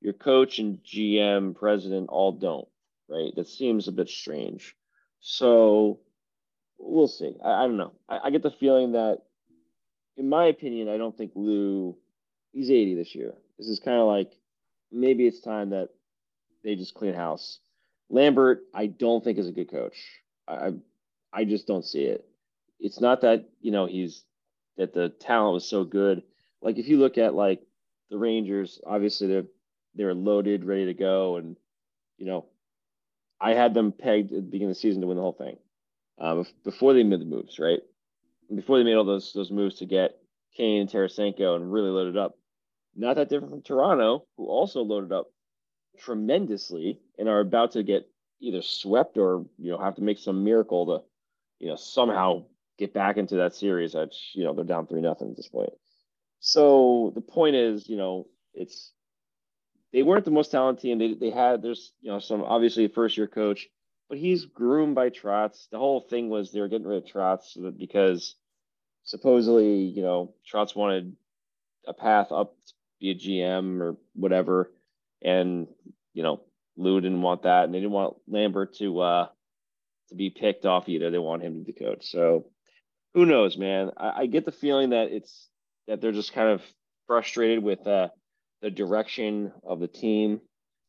[0.00, 2.68] your coach and GM, president all don't.
[3.08, 3.32] Right?
[3.36, 4.74] That seems a bit strange.
[5.20, 6.00] So
[6.78, 7.34] we'll see.
[7.44, 7.92] I, I don't know.
[8.08, 9.18] I, I get the feeling that,
[10.16, 11.96] in my opinion, I don't think Lou.
[12.52, 13.34] He's 80 this year.
[13.58, 14.32] This is kind of like
[14.92, 15.88] maybe it's time that
[16.62, 17.58] they just clean house.
[18.10, 19.96] Lambert, I don't think is a good coach.
[20.46, 20.72] I, I
[21.32, 22.24] I just don't see it.
[22.78, 24.22] It's not that you know he's
[24.76, 26.22] that the talent was so good.
[26.62, 27.62] Like if you look at like
[28.10, 29.46] the Rangers, obviously they're
[29.94, 31.56] they're loaded, ready to go, and
[32.18, 32.46] you know,
[33.40, 35.56] I had them pegged at the beginning of the season to win the whole thing.
[36.18, 37.80] Um, before they made the moves, right?
[38.54, 40.16] Before they made all those those moves to get
[40.56, 42.36] Kane and Tarasenko and really loaded up.
[42.94, 45.26] Not that different from Toronto, who also loaded up
[45.98, 48.08] tremendously and are about to get
[48.40, 51.04] either swept or you know have to make some miracle to
[51.58, 52.44] you know somehow
[52.78, 53.94] get back into that series.
[53.94, 55.72] Which you know they're down three nothing at this point.
[56.40, 58.92] So the point is, you know, it's
[59.92, 60.98] they weren't the most talented team.
[60.98, 63.66] They they had there's you know some obviously first year coach,
[64.08, 65.68] but he's groomed by Trotz.
[65.70, 68.34] The whole thing was they were getting rid of Trotz because
[69.04, 71.16] supposedly you know Trotz wanted
[71.86, 74.70] a path up to be a GM or whatever,
[75.22, 75.66] and
[76.12, 76.42] you know
[76.76, 79.28] Lou didn't want that, and they didn't want Lambert to uh
[80.08, 81.10] to be picked off either.
[81.10, 82.06] They want him to be the coach.
[82.06, 82.46] So
[83.14, 83.90] who knows, man?
[83.96, 85.48] I, I get the feeling that it's
[85.86, 86.62] that they're just kind of
[87.06, 88.08] frustrated with uh,
[88.62, 90.40] the direction of the team.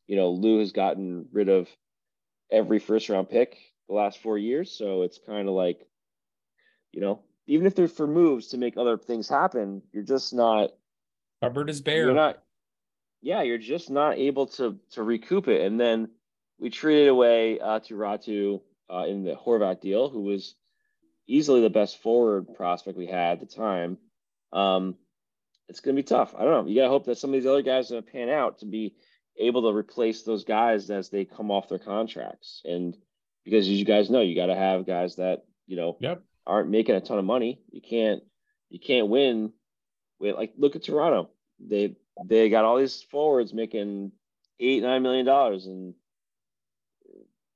[0.06, 1.68] You know, Lou has gotten rid of
[2.50, 5.86] every first round pick the last four years, so it's kind of like,
[6.92, 10.70] you know, even if they're for moves to make other things happen, you're just not
[11.42, 12.06] cupboard is bare?
[12.06, 12.42] you're not
[13.22, 15.62] yeah you're just not able to to recoup it.
[15.62, 16.08] And then
[16.58, 18.60] we traded away uh, to Ratu
[18.92, 20.54] uh, in the Horvat deal who was
[21.28, 23.98] easily the best forward prospect we had at the time.
[24.52, 24.96] Um
[25.68, 26.32] it's going to be tough.
[26.36, 26.70] I don't know.
[26.70, 28.60] You got to hope that some of these other guys are going to pan out
[28.60, 28.94] to be
[29.38, 32.96] able to replace those guys as they come off their contracts and
[33.44, 36.22] because as you guys know you got to have guys that you know Yep.
[36.46, 38.22] aren't making a ton of money you can't
[38.70, 39.52] you can't win
[40.18, 41.30] with like look at Toronto.
[41.60, 44.12] They they got all these forwards making
[44.58, 45.94] eight nine million dollars, and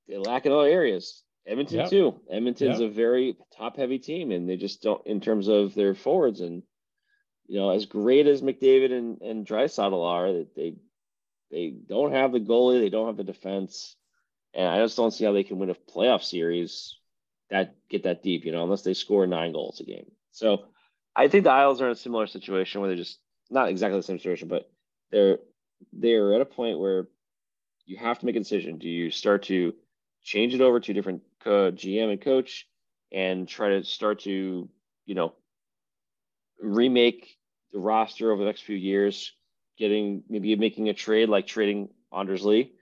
[0.08, 1.22] they lack in other areas.
[1.46, 1.90] Edmonton Yep.
[1.90, 2.20] too.
[2.30, 2.90] Edmonton's Yep.
[2.90, 6.40] a very top heavy team, and they just don't in terms of their forwards.
[6.40, 6.62] And
[7.46, 10.76] you know, as great as McDavid and and Draisaitl are, that they
[11.50, 13.96] they don't have the goalie, they don't have the defense,
[14.54, 16.96] and I just don't see how they can win a playoff series
[17.50, 18.44] that get that deep.
[18.44, 20.10] You know, unless they score nine goals a game.
[20.32, 20.64] So.
[21.16, 23.18] I think the Isles are in a similar situation where they're just
[23.50, 24.70] not exactly the same situation, but
[25.10, 25.38] they're
[25.92, 27.08] they're at a point where
[27.86, 28.78] you have to make a decision.
[28.78, 29.74] Do you start to
[30.22, 32.68] change it over to a different co- GM and coach
[33.12, 34.68] and try to start to,
[35.06, 35.34] you know,
[36.60, 37.36] remake
[37.72, 39.32] the roster over the next few years,
[39.80, 42.72] getting maybe making a trade like trading Anders Lee,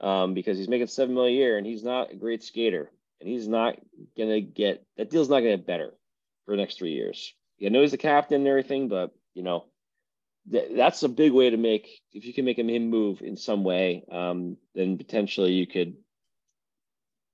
[0.00, 2.90] um, because he's making seven million a year and he's not a great skater
[3.20, 3.76] and he's not
[4.18, 5.94] gonna get that deal's not gonna get better
[6.44, 7.34] for the next three years.
[7.58, 9.66] Yeah, I know he's the captain and everything, but you know,
[10.50, 13.36] th- that's a big way to make if you can make him, him move in
[13.36, 15.94] some way, um, then potentially you could,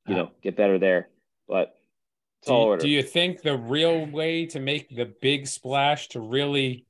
[0.06, 1.08] you know, get better there.
[1.48, 1.74] But
[2.44, 2.82] Do tall you, order.
[2.82, 6.86] do you think the real way to make the big splash to really,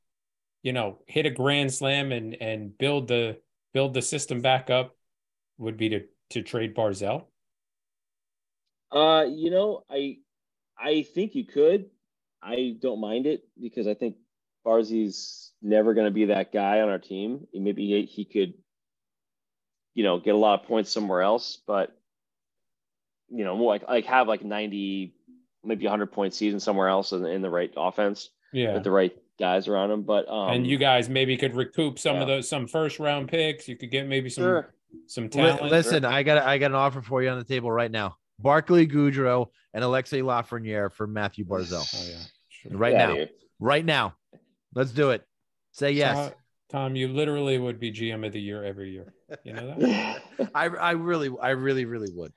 [0.63, 3.39] you know, hit a grand slam and and build the
[3.75, 4.97] build the system back up
[5.59, 7.27] would be to to trade Barzal?
[8.91, 10.19] Uh, you know, I
[10.79, 11.91] I think you could.
[12.43, 14.17] I don't mind it because I think
[14.65, 17.47] Barzy's never going to be that guy on our team.
[17.55, 18.55] Maybe he, he could,
[19.95, 21.97] you know, get a lot of points somewhere else, but
[23.29, 25.15] you know, more like like have like ninety,
[25.65, 28.75] maybe hundred point season somewhere else in, in the right offense Yeah.
[28.75, 30.03] with the right guys around him.
[30.03, 33.67] But um, and you guys maybe could recoup some of those some first round picks.
[33.69, 34.75] You could get maybe some sure.
[35.07, 35.63] some Li- talent.
[35.65, 38.17] listen, I got I got an offer for you on the table right now.
[38.39, 41.85] Barclay Goodrow and Alexis Lafreniere for Matthew Barzal.
[41.95, 42.25] Oh yeah.
[42.49, 42.79] Sure.
[42.79, 43.05] Right Get now.
[43.05, 43.29] outta here.
[43.59, 44.15] Right now.
[44.75, 45.27] Let's do it.
[45.73, 46.17] Say yes.
[46.17, 46.33] Tom,
[46.71, 49.13] Tom, you literally would be GM of the year every year.
[49.45, 50.23] You know that?
[50.55, 52.33] I I really I really really would.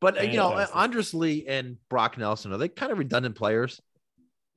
[0.00, 3.80] But uh, you know, Anders Lee and Brock Nelson are they kind of redundant players?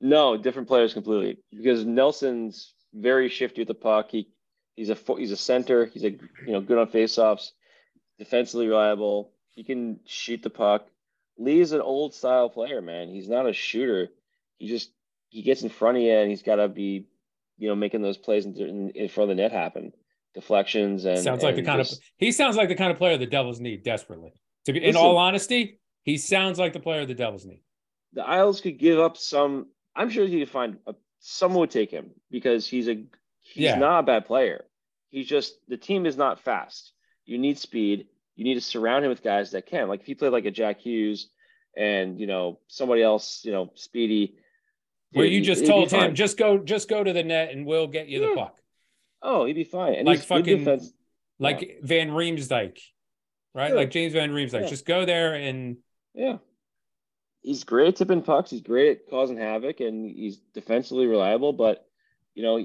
[0.00, 1.38] No, different players completely.
[1.50, 4.10] Because Nelson's very shifty with the puck.
[4.10, 4.28] He
[4.76, 5.86] he's a he's a center.
[5.86, 7.50] He's a you know good on faceoffs,
[8.18, 9.32] defensively reliable.
[9.50, 10.86] He can shoot the puck.
[11.38, 13.08] Lee's an old style player, man.
[13.08, 14.08] He's not a shooter.
[14.58, 14.90] He just
[15.28, 17.06] he gets in front of you and he's got to be
[17.58, 19.92] you know making those plays in, in, front of the net happen,
[20.34, 23.16] deflections and sounds like the kind just- of he sounds like the kind of player
[23.18, 24.32] the Devils need desperately.
[24.66, 25.00] To be in Listen.
[25.00, 27.62] all honesty, he sounds like the player the Devils need.
[28.12, 29.66] the Isles could give up some.
[29.96, 32.94] I'm sure you could find a, someone would take him because he's a
[33.40, 33.78] he's Yeah.
[33.78, 34.64] not a bad player.
[35.08, 36.92] He's just the team is not fast.
[37.26, 38.06] You need speed.
[38.36, 39.88] You need to surround him with guys that can.
[39.88, 41.28] Like if he played like a Jack Hughes
[41.76, 44.36] and you know somebody else, you know, speedy.
[45.12, 47.88] Where he- you just told him, just go, just go to the net and we'll
[47.88, 48.56] get you the puck.
[49.22, 49.94] oh, he'd be fine.
[49.94, 50.64] And Like fucking-.
[51.40, 52.78] Like Van Riemsdyk,
[53.54, 53.68] right?
[53.68, 53.76] Sure.
[53.76, 54.60] Like James Van Riemsdyk.
[54.62, 54.66] Yeah.
[54.68, 55.78] Just go there and
[56.14, 56.36] Yeah.
[57.42, 58.50] He's great at tipping pucks.
[58.50, 61.52] He's great at causing havoc and he's defensively reliable.
[61.52, 61.86] But,
[62.34, 62.62] you know,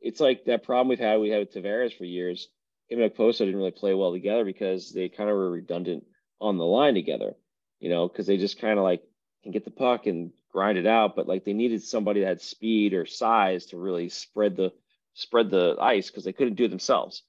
[0.00, 2.48] it's like that problem we've had, we had with Tavares for years.
[2.88, 6.04] Him and Posta didn't really play well together because they kind of were redundant
[6.40, 7.34] on the line together,
[7.78, 9.02] you know, because they just kind of like
[9.42, 11.16] can get the puck and grind it out.
[11.16, 14.72] But like they needed somebody that had speed or size to really spread the
[15.14, 17.22] spread the ice because they couldn't do it themselves.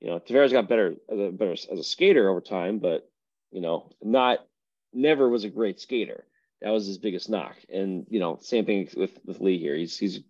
[0.00, 3.08] You know, Tavares got better as a better as a skater over time, but
[3.50, 4.46] you know, not
[4.92, 6.24] never was a great skater.
[6.62, 7.56] That was his biggest knock.
[7.72, 9.76] And you know, same thing with with Lee here.
[9.76, 10.20] He's he's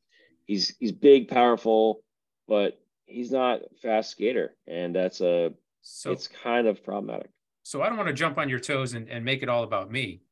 [0.44, 2.00] he's he's big, powerful,
[2.48, 7.30] but he's not fast skater, and that's a so it's kind of problematic.
[7.62, 9.90] so I don't want to jump on your toes and, and make it all about
[9.90, 10.22] me,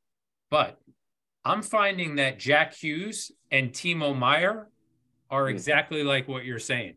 [0.50, 0.80] but
[1.44, 4.68] I'm finding that Jack Hughes and Timo Meier
[5.30, 5.50] are Hmm.
[5.50, 6.96] exactly like what you're saying.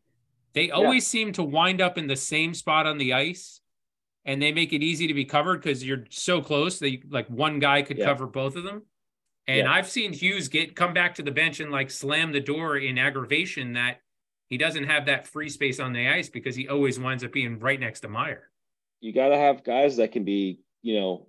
[0.54, 3.62] They always seem to wind up in the same spot on the ice
[4.28, 7.28] and they make it easy to be covered because you're so close that you, like
[7.30, 8.06] one guy could Yeah.
[8.06, 8.84] cover both of them.
[9.48, 9.72] And Yeah.
[9.72, 12.98] I've seen Hughes get come back to the bench and like slam the door in
[12.98, 14.02] aggravation that
[14.50, 17.58] he doesn't have that free space on the ice because he always winds up being
[17.58, 18.52] right next to Meier.
[19.00, 21.28] You got to have guys that can be, you know,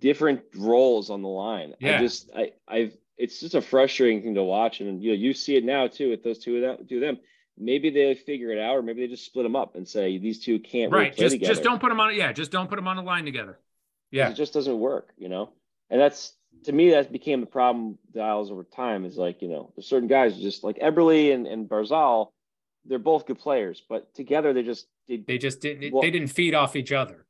[0.00, 1.74] different roles on the line.
[1.80, 1.96] Yeah.
[1.96, 5.32] I just I I've it's just a frustrating thing to watch, and you know you
[5.32, 6.86] see it now too with those two of them.
[6.88, 7.18] Two of them.
[7.58, 10.40] Maybe they figure it out, or maybe they just split them up and say these
[10.40, 11.14] two can't really Right.
[11.16, 11.52] play Just together.
[11.54, 13.58] just don't put them on yeah, just don't put them on the line together.
[14.10, 14.30] Yeah.
[14.30, 15.50] It just doesn't work, you know?
[15.90, 16.34] And that's
[16.64, 20.08] to me that became the problem dials over time is like, you know, there's certain
[20.08, 22.30] guys just like Eberle and, and Barzal,
[22.84, 26.28] they're both good players, but together they just they, They just didn't Well- they didn't
[26.28, 27.26] feed off each other.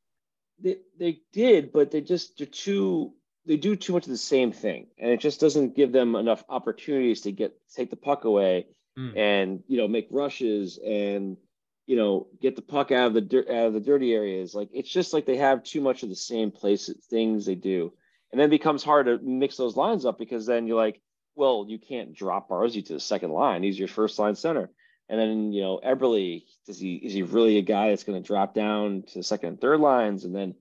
[0.59, 3.13] they they did, but they just they're too
[3.45, 4.87] they do too much of the same thing.
[4.99, 8.67] And it just doesn't give them enough opportunities to get take the puck away
[8.99, 9.17] Mm.
[9.17, 11.39] and you know make rushes and
[11.87, 14.55] you know get the puck out of the dirt out of the dirty areas.
[14.55, 17.93] Like it's just like they have too much of the same places things they do.
[18.31, 21.01] And then it becomes hard to mix those lines up because then you're like
[21.35, 23.63] well you can't drop Barzy to the second line.
[23.63, 24.71] He's your first line center.
[25.09, 28.27] And then you know Eberle does he is he really a guy that's going to
[28.27, 30.27] drop down to the second and third lines?
[30.27, 30.55] And then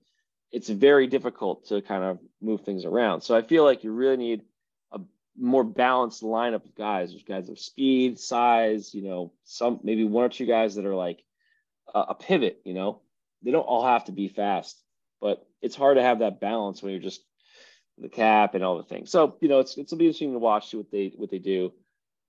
[0.50, 3.22] it's very difficult to kind of move things around.
[3.22, 4.42] So I feel like you really need
[5.38, 7.10] more balanced lineup of guys.
[7.10, 10.94] There's guys of speed, size, you know, some maybe one or two guys that are
[10.94, 11.22] like
[11.94, 13.00] a, a pivot, you know.
[13.42, 14.80] They don't all have to be fast,
[15.20, 17.22] but it's hard to have that balance when you're just
[17.98, 19.10] the cap and all the things.
[19.10, 21.72] So, you know, it's it's be interesting to watch what they what they do.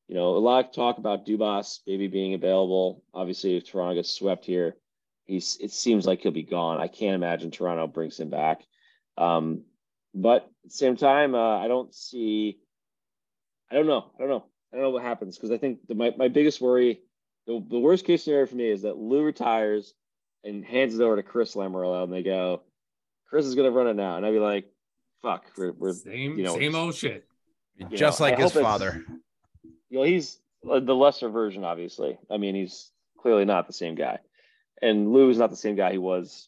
[0.07, 3.03] You know, a lot of talk about Dubas maybe being available.
[3.13, 4.75] Obviously, if Toronto gets swept here,
[5.25, 6.79] he's it seems like he'll be gone.
[6.79, 8.63] I can't imagine Toronto brings him back.
[9.17, 9.63] Um,
[10.13, 12.59] but at the same time, uh, I don't see
[13.73, 14.05] I don't know.
[14.15, 14.45] I don't know.
[14.71, 17.01] I don't know what happens because I think the, my my biggest worry,
[17.47, 19.95] the, the worst case scenario for me is that Lou retires
[20.43, 22.61] and hands it over to Chris Lamoriello, and they go,
[23.27, 24.71] Chris is gonna run it now, and I'd be like,
[25.23, 27.25] fuck, we're, we're Same you know, same old shit.
[27.89, 29.03] Just know, I like his father.
[29.89, 30.37] You know, he's
[30.69, 32.19] uh, the lesser version, obviously.
[32.29, 34.19] I mean, he's clearly not the same guy,
[34.83, 36.47] and Lou is not the same guy he was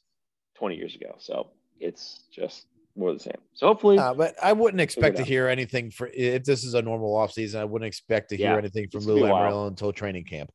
[0.57, 1.15] 20 years ago.
[1.17, 1.49] So
[1.79, 3.37] it's just more the same.
[3.53, 6.81] So hopefully, Uh, but I wouldn't expect to hear anything for if this is a
[6.81, 7.59] normal offseason.
[7.59, 9.51] I wouldn't expect to hear Yeah, anything from Lou gonna be a while.
[9.51, 10.51] Lamoriello until training camp.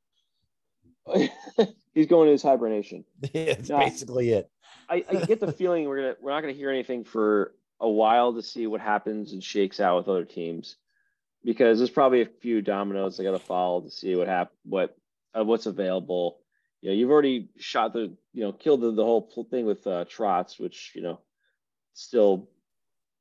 [1.95, 3.05] he's going to his hibernation.
[3.35, 3.79] That's No.
[3.79, 4.51] basically it.
[4.89, 8.35] I, I get the feeling we're gonna we're not gonna hear anything for a while
[8.35, 10.77] to see what happens and shakes out with other teams,
[11.45, 14.97] because there's probably a few dominoes I got to follow to see what hap- what
[15.39, 16.39] uh, what's available.
[16.83, 20.05] You know, you've already shot the you know killed the, the whole thing with uh,
[20.09, 21.21] Trots, which you know
[21.95, 22.49] still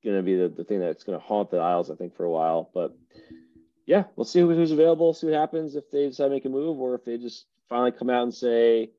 [0.04, 2.70] gonna be the, the thing that's gonna haunt the Isles I think for a while.
[2.74, 2.98] But
[3.86, 6.50] yeah, we'll see who, who's available, see what happens if they decide to make a
[6.50, 8.92] move or if they just finally come out and say,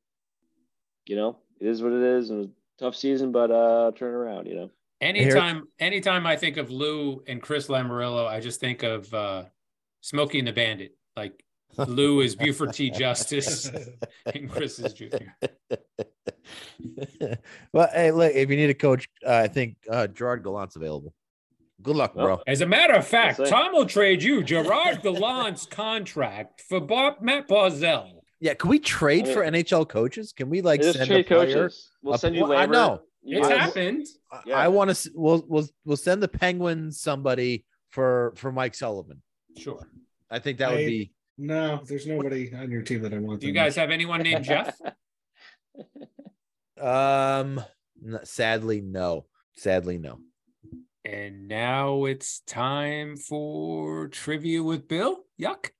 [1.06, 3.92] you know, it is what it is and it was a tough season, but uh
[3.96, 4.70] turn around, you know.
[5.00, 9.44] Anytime, anytime I think of Lou and Chris Lamoriello, I just think of uh,
[10.02, 10.94] Smokey and the Bandit.
[11.16, 11.42] Like
[11.86, 12.90] Lou is Buford T.
[12.90, 13.70] Justice,
[14.34, 15.34] and Chris is Junior.
[17.72, 21.14] well, hey, look, if you need a coach, uh, I think uh, Gerard Gallant's available.
[21.82, 22.40] Good luck, bro.
[22.46, 27.48] As a matter of fact, Tom will trade you Gerard Gallant's contract for Bob Matt
[27.48, 28.20] Barzal.
[28.38, 30.32] Yeah, can we trade I for NHL coaches?
[30.32, 31.54] Can we like just send trade a player?
[31.54, 31.90] coaches.
[32.02, 33.00] We'll a- send you well, I know.
[33.22, 34.06] You It's guys- happened.
[34.32, 34.56] I- Yeah.
[34.58, 35.10] I want to.
[35.14, 39.22] We'll we'll we'll send the Penguins somebody for for Mike Sullivan.
[39.56, 39.86] Sure.
[40.30, 41.12] I think that would be.
[41.38, 43.40] No, there's nobody on your team that I want.
[43.40, 44.78] Do you guys have anyone named Jeff?
[46.80, 47.62] Um,
[48.24, 49.26] sadly, no.
[49.54, 50.18] Sadly, no.
[51.04, 55.20] And now it's time for trivia with Bill.
[55.40, 55.70] Yuck.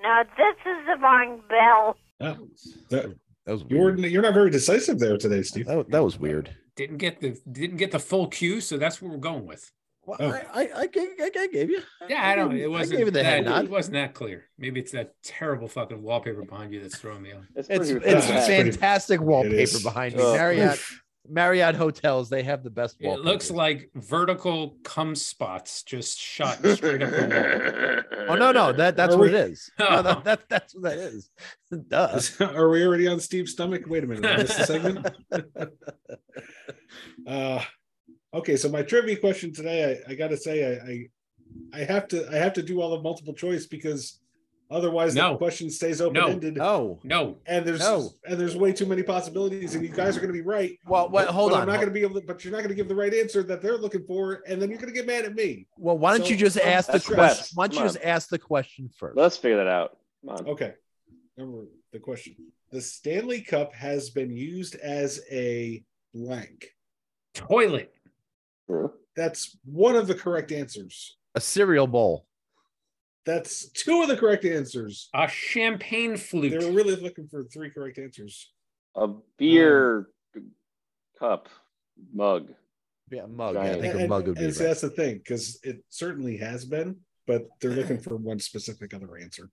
[0.00, 1.94] Now this is the wrong Bill.
[2.20, 2.38] much.
[2.38, 2.48] Oh,
[2.90, 3.14] that-
[3.46, 4.00] That was you're weird.
[4.12, 5.66] you're not very decisive there today, Steve.
[5.66, 6.54] That, that was weird.
[6.76, 9.72] Didn't get the didn't get the full cue, so that's what we're going with.
[10.08, 10.30] Well, Oh.
[10.30, 11.82] I, I, I, gave, I, I gave you.
[12.08, 12.50] Yeah, I don't.
[12.50, 12.94] gave It wasn't.
[12.94, 13.64] I gave you the head that, nod.
[13.66, 14.44] It wasn't that clear.
[14.58, 17.44] Maybe it's that terrible fucking wallpaper behind you that's throwing me off.
[17.54, 20.22] It's It's it's That's pretty- fantastic It wallpaper behind me.
[20.22, 20.80] Oh, Marriott
[21.30, 23.20] Marriott hotels, they have the best wallpaper.
[23.28, 28.96] It looks like vertical cum spots just shot straight up the Oh no, no, that
[28.96, 29.70] that's Are what we- it is.
[29.78, 31.30] No, that, that, that's what that is.
[31.88, 32.18] Duh.
[32.40, 33.82] Are we already on Steve's stomach?
[33.86, 35.06] Wait a minute, I missed a segment.
[37.26, 37.62] Uh,
[38.34, 42.08] okay, so my trivia question today, I, I got to say, I, I, I have
[42.08, 44.20] to, I have to do all the multiple choice because
[44.70, 45.32] otherwise No.
[45.32, 46.56] the question stays open ended.
[46.56, 47.00] No.
[47.02, 48.10] No, And there's No.
[48.26, 50.78] and there's way too many possibilities, and you guys are going to be right.
[50.86, 51.62] Well, wait, but- hold but on.
[51.62, 53.14] I'm not going to be able to, but you're not going to give the right
[53.14, 55.66] answer that they're looking for, and then you're going to get mad at me.
[55.78, 57.54] Well, why don't you just um, ask the question?
[57.54, 59.16] Why don't you Come just ask the question first?
[59.16, 59.96] Let's figure that out.
[60.26, 60.46] Come on.
[60.48, 60.74] Okay.
[61.36, 62.34] Remember the question.
[62.70, 66.66] The Stanley Cup has been used as a blank.
[67.32, 67.94] toilet.
[68.68, 68.92] True.
[69.16, 71.16] That's one of the correct answers.
[71.34, 72.26] A cereal bowl.
[73.26, 75.08] That's two of the correct answers.
[75.14, 76.50] A champagne flute.
[76.50, 76.76] They were flute.
[76.76, 78.50] really looking for three correct answers.
[78.94, 80.50] A beer um,
[81.18, 81.48] cup
[82.12, 82.52] mug.
[83.10, 83.54] Yeah, mug.
[83.54, 84.68] Yeah, I think and a mug would be and see, right.
[84.68, 86.96] that's the thing, because it certainly has been,
[87.26, 89.50] but they're looking for one specific other answer.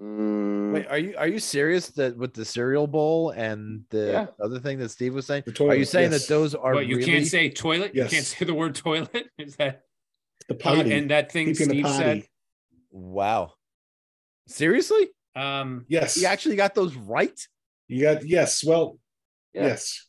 [0.00, 4.26] Mm, Wait, are you are you serious that with the cereal bowl and the Yeah.
[4.44, 5.44] other thing that Steve was saying?
[5.46, 6.26] The Are you saying yes.
[6.26, 7.92] that those are But you really can't say toilet.
[7.94, 8.12] Yes.
[8.12, 9.28] You can't say the word toilet.
[9.38, 9.82] Is that
[10.48, 10.92] the oh, potty?
[10.92, 12.24] and that thing keeping Steve said?
[12.90, 13.52] wow?
[14.48, 15.08] Seriously?
[15.34, 17.38] Um, Yes, You actually got those right?
[17.88, 18.62] you got yes.
[18.64, 18.98] Well,
[19.54, 19.68] yeah.
[19.68, 20.06] yes,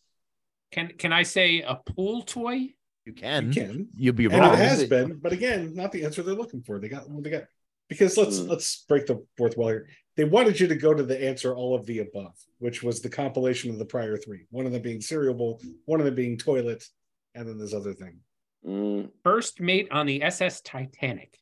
[0.71, 2.73] can can I say a pool toy?
[3.05, 3.53] You can.
[3.53, 3.88] you can.
[3.95, 4.53] You'd be and wrong.
[4.53, 7.43] it has been but again not the answer they're looking for they got they got
[7.89, 8.49] because let's Mm.
[8.49, 11.75] let's break the fourth wall here they wanted you to go to the answer all
[11.75, 15.01] of the above which was the compilation of the prior three one of them being
[15.01, 16.83] cereal bowl one of them being toilet
[17.35, 18.19] and then this other thing
[18.65, 21.38] Mm, First mate on the SS Titanic.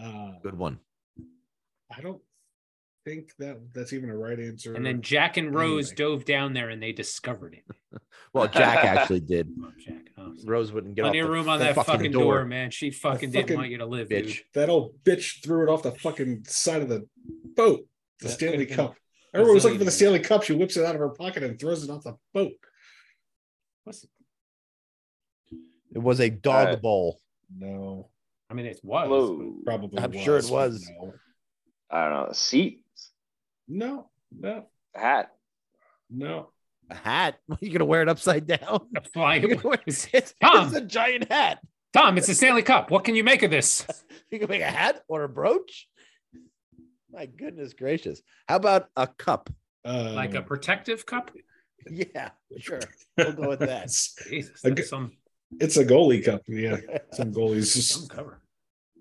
[0.00, 0.78] uh Good one.
[1.90, 2.20] i don't
[3.08, 5.96] think that that's even a right answer And then Jack and Rose Anyway.
[6.16, 7.64] dove down there and they discovered it.
[8.34, 9.48] Well, Jack actually did.
[9.58, 10.02] Oh, Jack.
[10.18, 12.44] Oh, Rose wouldn't get plenty off of the- room on the that fucking, door.
[12.44, 12.70] man.
[12.70, 14.26] She fucking didn't fucking want you to live, bitch.
[14.26, 14.36] dude.
[14.52, 17.08] that old bitch threw it off the fucking side of the
[17.56, 17.86] boat
[18.20, 18.34] the Yeah.
[18.34, 18.94] stanley cup
[19.32, 21.58] everyone was looking for the stanley cup she whips it out of her pocket and
[21.58, 22.52] throws it off the boat
[23.84, 24.10] What's it?
[25.94, 26.82] It was a dog Alright.
[26.82, 27.18] bowl.
[27.56, 28.10] no
[28.50, 29.58] I mean, it was.
[29.64, 30.90] Probably I'm sure it was.
[31.00, 31.12] no.
[31.90, 32.26] I don't know.
[32.30, 32.82] A seat,
[33.68, 35.30] No, no, a hat.
[36.10, 36.50] no.
[36.90, 37.36] A hat?
[37.60, 38.86] You gonna wear it upside down?
[38.92, 39.42] but a flying.
[39.46, 40.66] You're gonna wear- It's- It's, Tom.
[40.68, 41.58] it's a giant hat.
[41.92, 42.90] Tom, it's a Stanley Cup.
[42.90, 43.86] What can you make of this?
[44.30, 45.86] You can make a hat or a brooch.
[47.10, 48.20] My goodness gracious.
[48.46, 49.48] How about a cup?
[49.84, 51.30] Uh, Like a protective cup?
[51.90, 52.80] Yeah, sure.
[53.16, 53.84] We'll go with that.
[53.84, 55.12] It's, Jesus, A some,
[55.58, 56.42] it's a goalie cup.
[56.46, 56.76] Yeah,
[57.12, 58.42] some goalies some cover.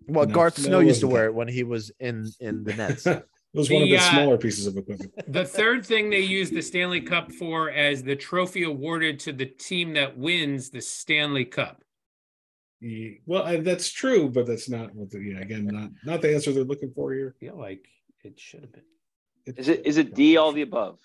[0.08, 2.74] Well, No, Garth Snow it used to wear it when he was in in the
[2.76, 3.06] Nets.
[3.54, 5.14] It was one of The, the uh, smaller pieces of equipment.
[5.28, 9.46] The third thing they use the Stanley Cup for as the trophy awarded to the
[9.46, 11.84] team that wins the Stanley Cup.
[13.26, 16.52] Well, I, that's true, but that's not what the yeah, again not not the answer
[16.52, 17.36] they're looking for here.
[17.36, 17.88] I feel like
[18.24, 18.84] it should have been.
[19.58, 21.00] Is it is it D all the above?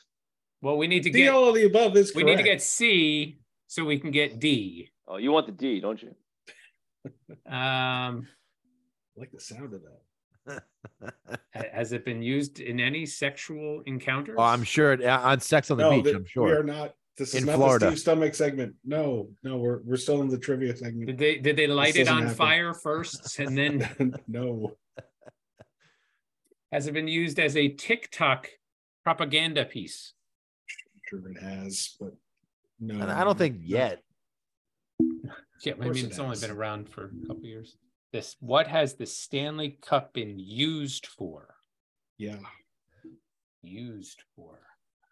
[0.61, 2.37] Well, we need to D get all of the above is we correct.
[2.39, 3.39] need to get C
[3.69, 4.91] so we can get D.
[5.09, 6.15] Oh, you want the D, don't you?
[7.51, 8.27] Um,
[9.17, 10.01] I like the sound of that.
[10.51, 10.61] ha-
[11.73, 14.37] has it been used in any sexual encounters?
[14.39, 16.05] oh, I'm sure it, uh, on Sex on the Beach.
[16.05, 16.61] th- I'm sure we sure.
[16.61, 16.95] are not.
[17.19, 17.85] This is In not Florida.
[17.87, 18.75] the Steve Stomach segment.
[18.85, 21.07] No, no, we're we're still in the trivia segment.
[21.07, 22.35] Did they did they light it on happen.
[22.35, 24.77] fire first and then no,
[26.73, 28.49] has it been used as a TikTok
[29.05, 30.15] propaganda piece?
[31.09, 32.15] sure it has, but
[32.81, 32.95] no.
[32.95, 33.63] And I don't think no.
[33.67, 34.03] yet.
[35.63, 37.77] Yeah, I mean it it's only been around for a couple years.
[38.13, 41.55] This what has the Stanley Cup been used for?
[42.19, 42.37] Yeah,
[43.63, 44.59] Used for.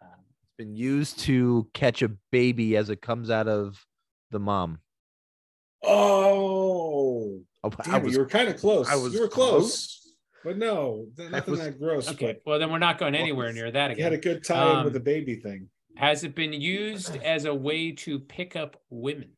[0.03, 0.09] Um,
[0.43, 3.87] It's been used to catch a baby as it comes out of
[4.31, 4.81] the mom.
[5.83, 8.89] Oh, Oh, I damn, it, was- you were kind of close.
[8.89, 10.15] I was you were close, close.
[10.45, 12.11] but no, th- nothing was- that gross.
[12.11, 13.99] okay, But well then we're not going anywhere near that again.
[13.99, 15.69] you had a good tie in Um, with the baby thing.
[15.97, 19.37] Has it been used as a way to pick up women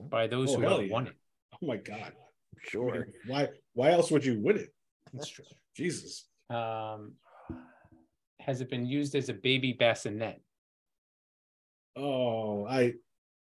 [0.00, 0.92] by those Oh, who hell have yeah.
[0.92, 1.14] won it?
[1.54, 2.12] Oh my god,
[2.66, 2.92] I Sure.
[2.92, 3.48] mean, why?
[3.74, 4.74] Why else would you win it?
[5.12, 5.44] That's true.
[5.76, 6.26] Jesus.
[6.50, 7.14] Um,
[8.40, 10.40] has it been used as a baby bassinet?
[11.96, 12.94] Oh, I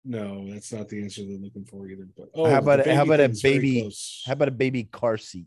[0.04, 2.08] no, that's not the answer they're looking for either.
[2.16, 3.92] But oh, How about a- how baby about a baby-
[4.26, 5.46] How about a baby car seat?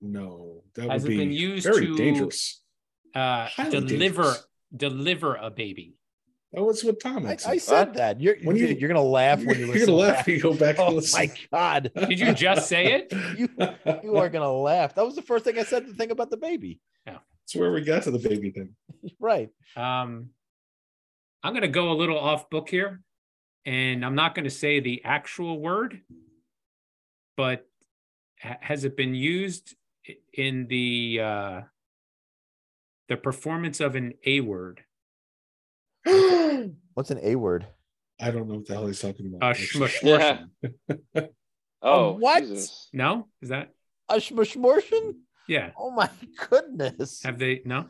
[0.00, 2.62] No, that Has would it be been used very to- dangerous.
[3.14, 4.46] Uh, Highly deliver dangerous.
[4.76, 5.96] deliver a baby.
[6.56, 7.60] That was what Tom I, I said.
[7.60, 8.20] said that.
[8.20, 10.98] You're When you- you're gonna laugh when you You're gonna laugh you go back and
[10.98, 11.92] Oh my god!
[12.08, 13.12] Did you just say it?
[13.38, 13.48] You
[14.02, 14.94] you are gonna laugh.
[14.94, 15.86] That was the first thing I said.
[15.86, 16.80] The thing about the baby.
[17.06, 18.74] Yeah, that's where we got to the baby thing.
[19.20, 19.50] Right.
[19.76, 20.30] Um,
[21.44, 23.02] I'm going to go a little off book here,
[23.66, 26.00] and I'm not going to say the actual word,
[27.36, 27.68] but
[28.38, 29.76] has it been used
[30.32, 31.60] in the uh,
[33.08, 34.82] the performance of an A word?
[36.94, 37.66] What's an A word?
[38.20, 39.46] I don't know what the hell he's talking about.
[39.46, 39.90] Uh, actually.
[40.02, 40.44] Yeah.
[41.82, 42.42] Oh, what?
[42.42, 42.88] Jesus.
[42.94, 43.68] No, is that
[44.08, 45.12] A shmushmortion?
[45.46, 45.70] yeah?
[45.78, 46.08] Oh my
[46.50, 47.22] goodness!
[47.22, 47.86] Have they no?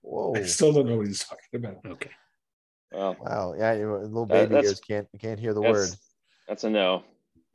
[0.00, 0.32] Whoa!
[0.34, 1.76] I still don't know what he's talking about.
[1.86, 2.10] Okay.
[2.90, 3.54] Well, Wow.
[3.56, 5.88] Yeah, you- little baby that's- ears can't can't hear the word.
[5.90, 5.98] that's,
[6.48, 7.04] that's a no.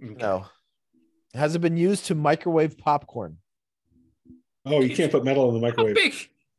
[0.01, 0.13] Okay.
[0.21, 0.45] No.
[1.33, 3.37] Has it been used to microwave popcorn?
[4.65, 5.95] Oh, you can't put metal in the How microwave.
[5.95, 6.13] big?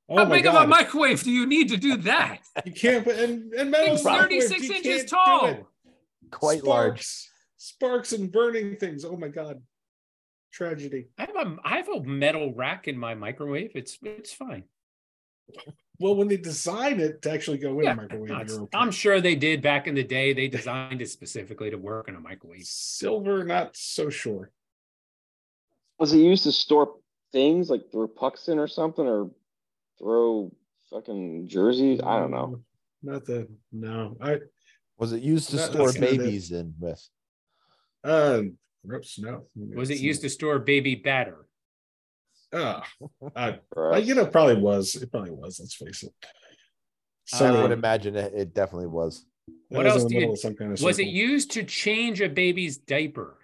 [0.08, 2.40] Oh how my big of a microwave do you need to do that?
[2.64, 3.96] You can't put and, and metal.
[3.96, 5.46] Thing's in the microwave, 36 inches tall.
[5.46, 5.64] it.
[6.30, 7.02] Quite large.
[7.02, 9.04] Sparks, Sparks and burning things.
[9.04, 9.62] Oh my god.
[10.52, 11.08] Tragedy.
[11.18, 13.72] I have a I have a metal rack in my microwave.
[13.74, 14.64] It's it's fine.
[16.00, 18.78] Well, when they design it to actually go in Yeah, a microwave, no, you're okay.
[18.78, 20.32] I'm sure they did back in the day.
[20.32, 22.64] They designed it specifically to work in a microwave.
[22.64, 24.50] Silver, not so sure.
[25.98, 26.96] Was it used to store
[27.32, 29.30] things like throw pucks in or something, or
[29.98, 30.52] throw
[30.90, 32.00] fucking jerseys?
[32.02, 32.62] I don't know.
[33.02, 34.16] Not the no.
[34.20, 34.38] I
[34.98, 37.06] Was it used to That- store that's kinda- babies in with?
[38.04, 39.18] Um, gross.
[39.18, 39.46] No.
[39.54, 41.48] Was it used to store baby batter?
[42.52, 42.80] Uh,
[43.34, 44.06] uh, Gross.
[44.06, 44.94] you know, probably was.
[44.94, 45.58] It probably was.
[45.58, 46.12] Let's face it.
[47.32, 49.26] I would Um, imagine it, it definitely was.
[49.68, 52.28] what was else the do you- some kind of Was it used to change a
[52.28, 53.38] baby's diaper?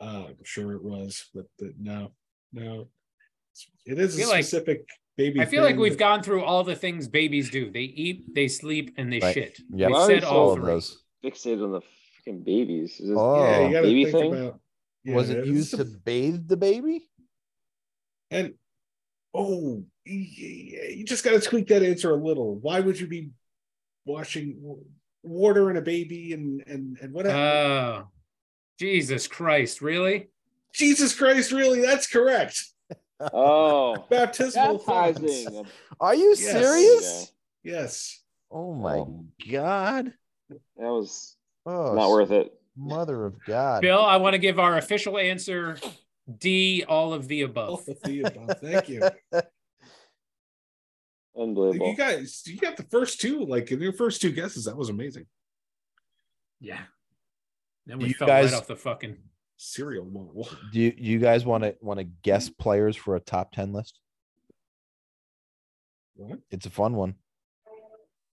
[0.00, 2.12] Uh, I'm sure it was, but the, no,
[2.52, 2.88] no.
[3.84, 5.40] It is a feel like- specific baby.
[5.40, 7.70] I feel like we've that- gone through all the things babies do.
[7.70, 9.34] They eat, they sleep, and they Right.
[9.34, 9.60] shit.
[9.74, 10.66] Yeah, We Why said all of three.
[10.66, 11.02] those.
[11.24, 11.80] Fixated on the
[12.26, 13.00] freaking babies.
[13.00, 13.36] Is this Oh.
[13.44, 14.32] Yeah, you gotta baby think thing?
[14.34, 14.60] about.
[15.06, 17.08] was it it's used a- to bathe the baby?
[18.30, 18.54] And
[19.34, 22.56] oh, yeah, you just got to tweak that answer a little.
[22.56, 23.30] Why would you be
[24.04, 24.82] washing
[25.22, 27.36] water in a baby and and and whatever?
[27.36, 28.08] Oh,
[28.78, 29.80] Jesus Christ!
[29.82, 30.28] Really?
[30.72, 31.80] Jesus Christ, really?
[31.82, 32.64] That's correct.
[33.32, 35.18] Oh, Baptismal thoughts.
[35.18, 35.66] baptizing.
[36.00, 36.50] Are you Yes.
[36.52, 37.32] serious?
[37.62, 38.20] Yes.
[38.50, 39.24] Oh my Oh.
[39.50, 40.12] god!
[40.50, 42.52] That was Oh, not worth it.
[42.76, 43.82] Mother of God!
[43.82, 45.76] Bill, I want to give our official answer:
[46.38, 46.84] D.
[46.88, 47.88] All of the All above.
[47.88, 48.58] of the above.
[48.60, 49.02] Thank you.
[51.36, 51.88] Unbelievable.
[51.90, 54.64] You guys, you got the first two, like in your first two guesses.
[54.66, 55.26] That was amazing.
[56.60, 56.80] Yeah.
[57.86, 59.16] Then we you fell guys- right off the fucking.
[59.64, 60.48] Serial model.
[60.72, 63.98] Do you, you guys want to want to guess players for a top ten list?
[66.14, 66.40] What?
[66.50, 67.14] It's a fun one.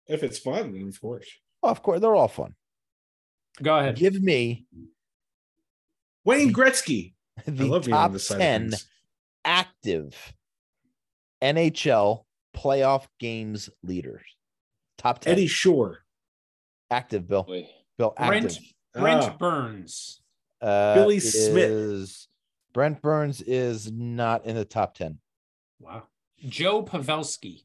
[0.09, 1.27] If it's fun, then of course.
[1.63, 2.55] Oh, of course, they're all fun.
[3.63, 3.97] Go ahead.
[3.97, 4.67] Give me
[6.25, 7.15] Wayne Gretzky.
[7.47, 8.87] I the love being on top side 10 things.
[9.45, 10.35] active
[11.41, 12.25] NHL
[12.57, 14.23] playoff games leaders.
[14.99, 16.01] Top 10 Eddie Shore.
[16.91, 17.45] active, Bill.
[17.45, 17.69] Boy.
[17.97, 18.63] Bill, Brent active.
[18.95, 19.37] Brent Ah.
[19.39, 20.22] Burns.
[20.63, 22.27] Uh, Billy Smith.
[22.73, 25.19] Brent Burns is not in the top 10.
[25.81, 26.05] Wow.
[26.49, 27.65] Joe Pavelski.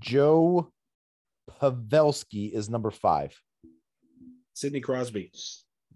[0.00, 0.72] Joe
[1.60, 3.40] Pavelski is number five.
[4.54, 5.30] Sidney Crosby.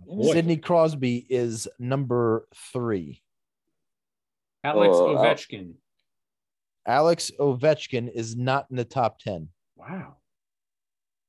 [0.06, 0.32] Boy.
[0.32, 3.22] Sidney Crosby is number three.
[4.62, 5.74] Alex Oh, uh, Ovechkin.
[6.86, 9.48] Alex Ovechkin is not in the top 10.
[9.76, 10.16] Wow.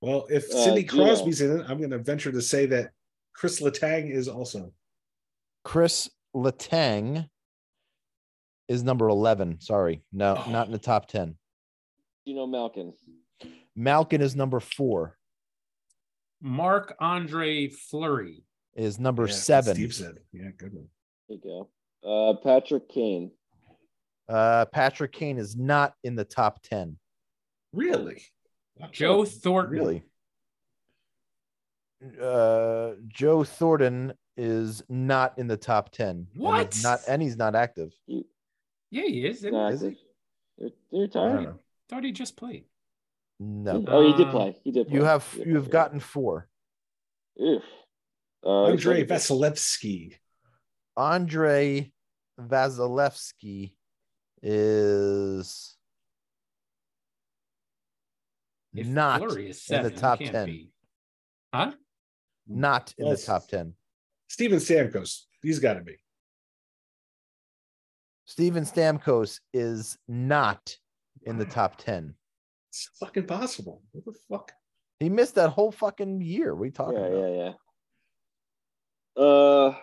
[0.02, 1.06] Well, if Uh, Sidney Geno.
[1.06, 2.92] Crosby's in it, I'm going to venture to say that
[3.34, 4.74] Chris Letang is also.
[5.64, 7.30] Chris Letang
[8.68, 9.60] is number 11.
[9.62, 10.04] Sorry.
[10.12, 10.52] No, Oh.
[10.52, 11.38] not in the top 10.
[12.26, 12.94] You know Malkin.
[13.76, 15.18] Malkin is number four,
[16.42, 18.46] Marc-Andre Fleury.
[18.76, 19.76] is number Yeah, seven.
[19.76, 20.16] Steve said.
[20.32, 20.88] Yeah, good one.
[21.28, 21.70] There you
[22.04, 22.30] go.
[22.30, 23.32] Uh, Patrick Kane.
[24.30, 26.98] Uh, Patrick Kane is not in the top 10.
[27.74, 28.22] Really?
[28.92, 29.72] Joe Thornton.
[29.74, 30.04] Really?
[32.22, 36.08] Uh, Joe Thornton is not in the top 10.
[36.10, 36.78] And What?
[36.84, 37.94] Not, and he's not active.
[38.08, 38.22] Yeah,
[38.92, 39.38] he is.
[39.38, 39.74] isn't Nah, he?
[39.76, 39.98] Is he?
[40.58, 41.60] They're, they're I don't know.
[41.90, 42.66] thought he just played.
[43.40, 43.84] No.
[43.88, 44.56] Oh, he did Um, play.
[44.64, 44.88] He did.
[44.88, 44.96] Play.
[44.98, 46.48] You have did you have play, gotten four.
[47.42, 47.64] Oof.
[48.46, 49.08] Uh, Andre Vasilevskiy.
[49.08, 50.18] Vasilevskiy.
[50.96, 51.92] Andre
[52.40, 53.74] Vasilevskiy
[54.44, 55.78] is
[58.74, 60.46] If not Fleury is in the top 10.
[60.46, 60.72] be.
[61.54, 61.72] Huh?
[62.48, 63.74] Not in Well, the top 10.
[64.30, 65.22] Steven Stamkos.
[65.42, 65.98] He's got to be.
[68.26, 70.76] Steven Stamkos is not
[71.24, 72.16] in the top 10.
[72.70, 73.84] It's fucking possible.
[73.92, 74.52] What the fuck?
[75.00, 76.56] He missed that whole fucking year.
[76.56, 77.30] We are talking Yeah, about?
[77.30, 77.54] yeah,
[79.18, 79.24] yeah.
[79.24, 79.76] Uh,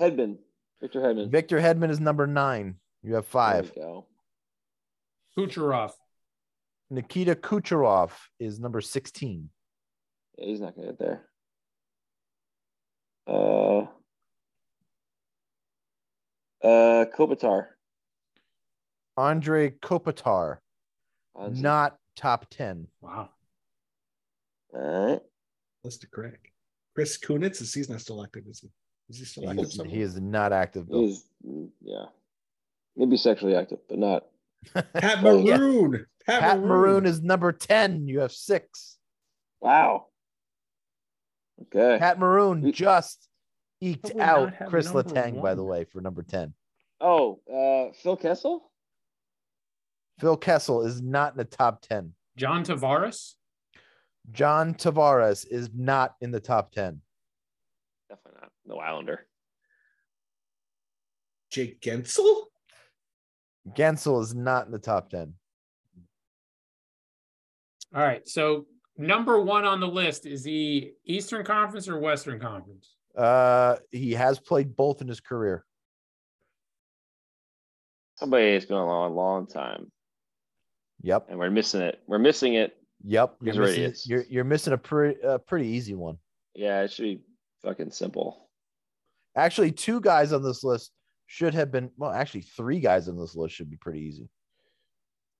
[0.00, 0.38] Hedman.
[0.80, 1.30] Victor Hedman.
[1.30, 2.76] Victor Hedman is number nine.
[3.02, 3.72] You have There five.
[3.76, 4.06] we go.
[5.36, 5.92] Kucherov.
[6.90, 8.10] Nikita Kucherov
[8.40, 9.50] is number 16.
[10.38, 11.24] Yeah, he's not gonna get there.
[13.26, 13.80] Uh,
[16.64, 17.66] uh, Kopitar.
[19.16, 20.58] Andre Kopitar,
[21.36, 21.60] Fonzie.
[21.60, 22.86] not top 10.
[23.00, 23.30] Wow.
[24.72, 25.20] All right.
[25.82, 26.38] Let's to Craig.
[26.94, 27.60] Chris Kunitz.
[27.60, 28.44] Is he's not still active?
[28.48, 28.68] Is he?
[29.08, 29.86] Is he still active?
[29.86, 30.86] He, he is not active.
[30.90, 31.24] He's
[31.82, 32.06] yeah,
[32.96, 34.24] maybe sexually active, but not.
[34.74, 35.56] Pat Oh, yeah.
[35.56, 36.06] Maroon.
[36.26, 38.06] Pat, Pat Maroon is number 10.
[38.06, 38.98] You have six.
[39.60, 40.07] Wow.
[41.62, 41.98] Okay.
[41.98, 43.28] Pat Maroon just
[43.80, 46.54] eked How would we not out Chris number Letang, by the way, for number 10.
[47.00, 48.70] Oh, uh, Phil Kessel.
[50.20, 52.12] Phil Kessel is not in the top 10.
[52.36, 53.34] John Tavares.
[54.30, 57.00] John Tavares is not in the top 10.
[58.08, 58.50] Definitely not.
[58.66, 59.26] No Islander.
[61.50, 62.42] Jake Guentzel.
[63.76, 65.34] Guentzel is not in the top 10.
[67.94, 68.26] All right.
[68.28, 68.66] So
[68.98, 72.94] number one on the list is he Eastern Conference or Western Conference?
[73.16, 75.64] Uh, he has played both in his career.
[78.16, 79.90] Somebody has been a long, long time,
[81.02, 81.26] Yep.
[81.30, 82.00] and we're missing it.
[82.08, 82.76] We're missing it.
[83.04, 83.36] Yep.
[83.40, 84.08] You're These missing, idiots.
[84.08, 86.18] you're, you're missing a pretty, a pretty easy one.
[86.54, 87.20] Yeah, it should be
[87.62, 88.48] fucking simple.
[89.36, 90.90] Actually, two guys on this list
[91.28, 94.28] should have been, well, actually, three guys on this list should be pretty easy.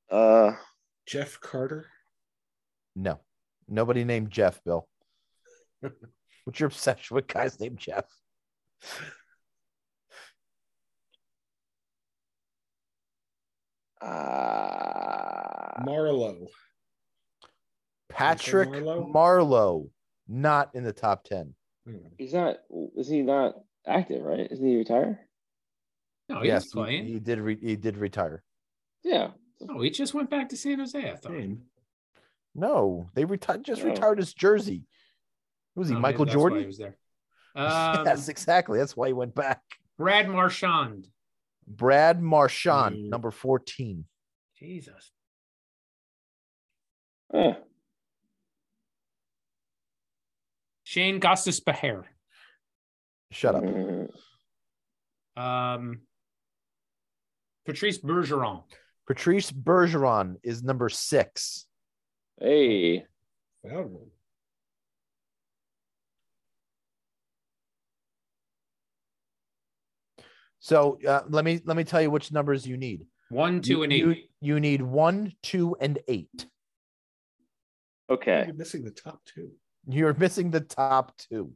[0.09, 0.53] Uh,
[1.07, 1.87] Jeff Carter.
[2.95, 3.19] No,
[3.69, 4.89] nobody named Jeff, Bill.
[6.45, 8.05] What's your obsession with guys named Jeff?
[14.01, 16.47] uh Marleau.
[18.09, 19.13] Patrick Marleau?
[19.13, 19.91] Marleau,
[20.27, 21.55] not in the top 10.
[21.87, 21.97] Hmm.
[22.17, 22.57] he's not.
[22.97, 23.55] Is he not
[23.87, 24.23] active?
[24.23, 24.47] Right?
[24.51, 25.19] Isn't he retired?
[26.29, 27.07] No, he's yes, he, playing.
[27.07, 27.41] he did.
[27.41, 28.43] Re, he did retire.
[29.05, 29.29] Yeah.
[29.69, 30.99] oh, he just went back to San Jose.
[30.99, 31.33] I thought.
[31.33, 31.63] Name.
[32.59, 33.65] No, they retired.
[33.65, 33.87] Just Oh.
[33.87, 34.85] retired his jersey.
[35.75, 35.95] Who was he?
[35.95, 36.61] Oh, Michael maybe that's why Jordan.
[36.61, 36.97] He was there.
[37.55, 38.79] Um, yes, exactly.
[38.79, 39.63] That's why he went back.
[39.97, 41.09] Brad Marchand.
[41.67, 43.09] Brad Marchand, Mm.
[43.09, 44.05] number 14.
[44.57, 45.11] Jesus.
[47.33, 47.55] Huh.
[50.85, 52.05] Shayne Gostisbehere.
[53.33, 53.63] Shut up.
[53.65, 54.11] Mm,
[55.37, 56.01] Um,
[57.67, 58.65] Patrice Bergeron.
[59.07, 61.67] Patrice Bergeron is number six.
[62.41, 63.05] Hey.
[63.65, 64.11] Found one.
[70.61, 73.07] So uh, let me let me tell you which numbers you need.
[73.31, 74.31] One, two, You- and you, eight.
[74.41, 76.47] you need one, two, and eight.
[78.11, 78.45] Okay.
[78.47, 79.51] You're missing the top two.
[79.87, 81.53] You're missing the top two.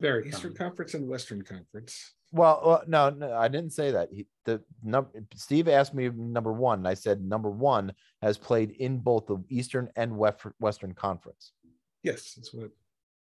[0.00, 0.56] Very Eastern common.
[0.70, 2.14] Conference and Western Conference.
[2.32, 4.08] Well, uh, no, no, I didn't say that.
[4.12, 6.78] He, the num- Steve asked me number one.
[6.80, 11.52] And I said number one has played in both the Eastern and Wef- Western Conference.
[12.02, 12.70] Yes, that's what.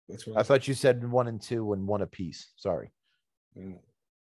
[0.08, 2.52] That's what I thought you said one and two and one apiece.
[2.56, 2.92] Sorry.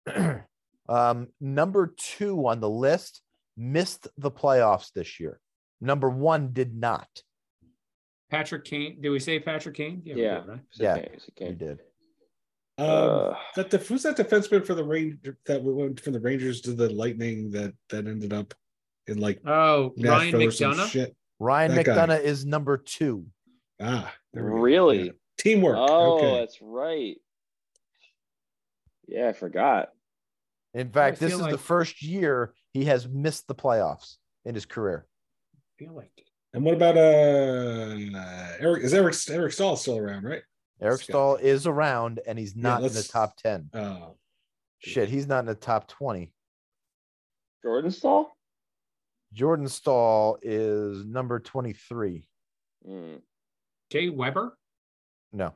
[0.05, 0.35] Uh,
[0.89, 3.21] um, number two on the list
[3.55, 5.39] missed the playoffs this year.
[5.81, 7.07] Number one did not.
[8.29, 8.99] Patrick Kane.
[9.01, 10.01] Did we say Patrick Kane?
[10.05, 10.39] we Yeah.
[10.41, 10.59] did, right?
[10.73, 11.79] Yeah, okay, it's He did.
[12.79, 16.61] Um, Uh, that def- who's that defenseman for the Ranger that went from the Rangers
[16.61, 18.53] to the Lightning that that ended up
[19.07, 20.89] in like Oh, Ryan Nashville or some McDonagh.
[20.89, 21.15] shit.
[21.39, 21.95] Ryan That guy.
[22.07, 23.25] McDonagh is number two.
[23.81, 24.55] Ah, there we go.
[24.57, 25.05] Really?
[25.07, 25.11] Yeah.
[25.37, 25.77] Teamwork.
[25.77, 26.39] oh, okay.
[26.39, 27.15] that's right.
[29.07, 29.89] Yeah, I forgot.
[30.73, 34.65] In fact, this feel is the first year he has missed the playoffs in his
[34.65, 35.07] career.
[35.55, 36.11] I feel like
[36.53, 37.97] And what about uh
[38.59, 38.83] Eric?
[38.83, 40.23] Is Eric Eric Staal still around?
[40.25, 40.43] Right?
[40.81, 41.09] Eric Scott.
[41.13, 43.69] Staal is around and he's not in the top 10.
[43.73, 44.15] Oh,
[44.79, 46.31] Shit, he's not in the top 20.
[47.61, 48.31] Jordan Staal?
[49.33, 52.27] Jordan Staal is number 23.
[52.85, 53.15] Hmm.
[53.91, 54.57] Jay Weber.
[55.33, 55.53] No,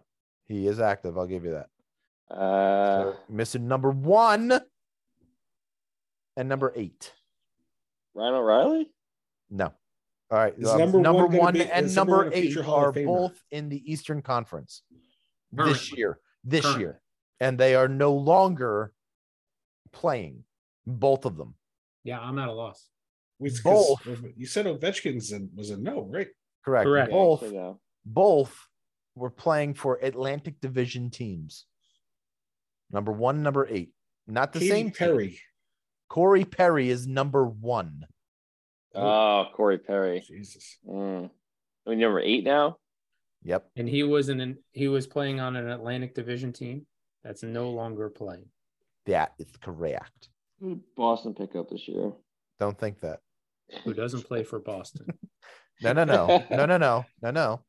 [0.48, 1.18] he is active.
[1.18, 2.36] I'll give you that.
[2.36, 4.60] Uh, So, missing number one
[6.36, 7.14] and number eight.
[8.14, 8.92] Ryan O'Reilly?
[9.50, 9.74] No.
[10.32, 10.54] All right.
[10.58, 13.92] Is um, number number, one one be- and number number eight are both in the
[13.92, 14.82] Eastern Conference
[15.56, 16.20] this year.
[16.44, 16.82] This Currently.
[16.84, 17.02] year.
[17.40, 18.94] And they are no longer
[19.92, 20.44] playing.
[20.86, 21.56] Both of them.
[22.04, 22.90] Yeah, I'm at a loss.
[23.38, 24.06] Which- Both.
[24.36, 26.28] You said Ovechkin's and was a no, right?
[26.66, 26.86] Correct.
[26.86, 27.10] Correct.
[27.12, 27.80] Yeah, Both so no.
[28.06, 28.68] both
[29.16, 31.66] were playing for Atlantic Division teams.
[32.92, 33.92] Number one, number eight.
[34.28, 34.94] Not the Katy same team.
[34.94, 35.40] Perry.
[36.10, 38.06] Corey Perry is number one.
[38.96, 40.22] Oh, Corey Perry.
[40.22, 40.78] Jesus.
[40.88, 41.30] Mm.
[41.86, 42.78] I mean, number eight now?
[43.44, 43.70] Yep.
[43.76, 46.86] And he was in an, he was playing on an Atlantic Division team
[47.24, 48.46] that's no longer playing.
[49.06, 50.30] That is correct.
[50.96, 52.12] Boston pick up this year?
[52.60, 53.20] Don't think that.
[53.84, 55.08] Who doesn't play for Boston?
[55.82, 57.60] No, no, no, no, no, no, no, no.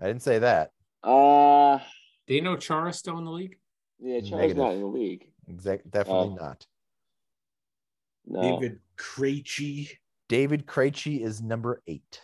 [0.00, 0.70] I didn't say that.
[1.02, 1.78] Uh,
[2.28, 3.56] Do you know Chara still in the league?
[3.98, 4.56] yeah, Charlie's Negative.
[4.56, 5.26] not in the league.
[5.48, 6.44] Exact, definitely Oh.
[6.44, 6.66] not.
[8.26, 8.40] No.
[8.42, 9.90] David Krejci.
[10.28, 12.20] David Krejci is number eight.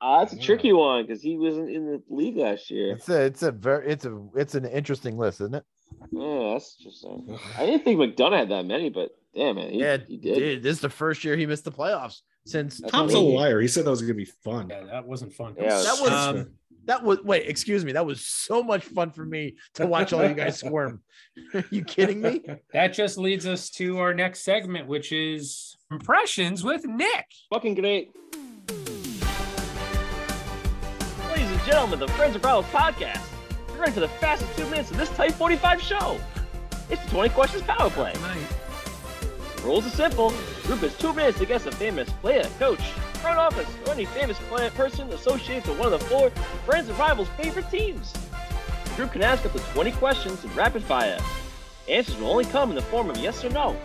[0.00, 2.92] Ah, that's a tricky one because he wasn't in the league last year.
[2.94, 5.64] It's a, it's a very, it's a, it's an interesting list, isn't it?
[6.12, 7.38] Yeah, that's interesting.
[7.56, 10.34] I didn't think McDonagh had that many, but damn man, he, he did.
[10.38, 13.60] Dude, this is the first year he missed the playoffs since That's Tom's a liar.
[13.60, 14.68] He said that was gonna be fun.
[14.70, 15.54] Yeah, that wasn't fun.
[15.58, 16.50] Yeah, That was Um,
[16.84, 17.92] that was wait, excuse me.
[17.92, 21.02] That was so much fun for me to watch all you guys squirm.
[21.54, 22.42] Are you kidding me?
[22.72, 27.26] that just leads us to our next segment, which is impressions with Nick.
[27.52, 28.10] Fucking great.
[31.68, 33.26] Gentlemen, the Friends of Rivals podcast.
[33.76, 36.18] Ready for the fastest two minutes of this Type 45 show.
[36.88, 38.14] It's the 20 questions power play.
[39.62, 40.30] Rules are simple.
[40.30, 42.80] The group has two minutes to guess a famous player, coach,
[43.20, 46.30] front office, or any famous player person associated with one of the four
[46.64, 48.14] Friends and Rivals favorite teams.
[48.84, 51.20] The group can ask up to 20 questions in rapid fire.
[51.86, 53.76] Answers will only come in the form of yes or no.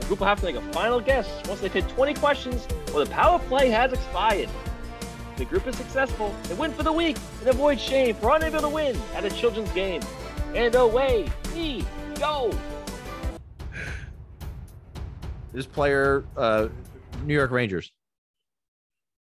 [0.00, 3.04] The group will have to make a final guess once they've hit 20 questions or
[3.04, 4.48] the power play has expired.
[5.42, 8.60] If the group is successful, they win for the week and avoid shame for unable
[8.60, 10.00] to win at a children's game.
[10.54, 11.84] And away we
[12.14, 12.56] go!
[15.52, 16.68] This player, uh,
[17.24, 17.90] New York Rangers.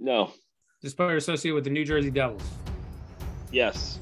[0.00, 0.32] No.
[0.82, 2.42] This player associated with the New Jersey Devils.
[3.52, 4.00] Yes.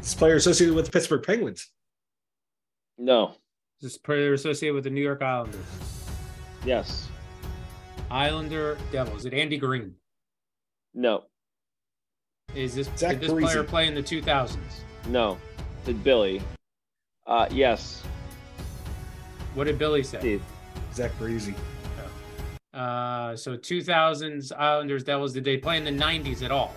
[0.00, 1.68] This player associated with the Pittsburgh Penguins.
[2.96, 3.34] No.
[3.82, 5.66] This player associated with the New York Islanders.
[6.64, 7.08] Yes.
[8.10, 9.18] Islander Devils.
[9.18, 9.96] Is it Andy Greene?
[10.94, 11.24] No.
[12.54, 13.42] Is this Zach did this Parise.
[13.42, 14.56] player play in the 2000s?
[15.08, 15.38] No.
[15.84, 16.42] Did Billy?
[17.26, 18.02] Uh, yes.
[19.54, 20.18] What did Billy say?
[20.18, 20.42] Steve.
[20.94, 21.54] Zach Parise.
[22.74, 25.32] Uh, so 2000s Islanders Devils.
[25.32, 26.74] Did they play in the 90s at all?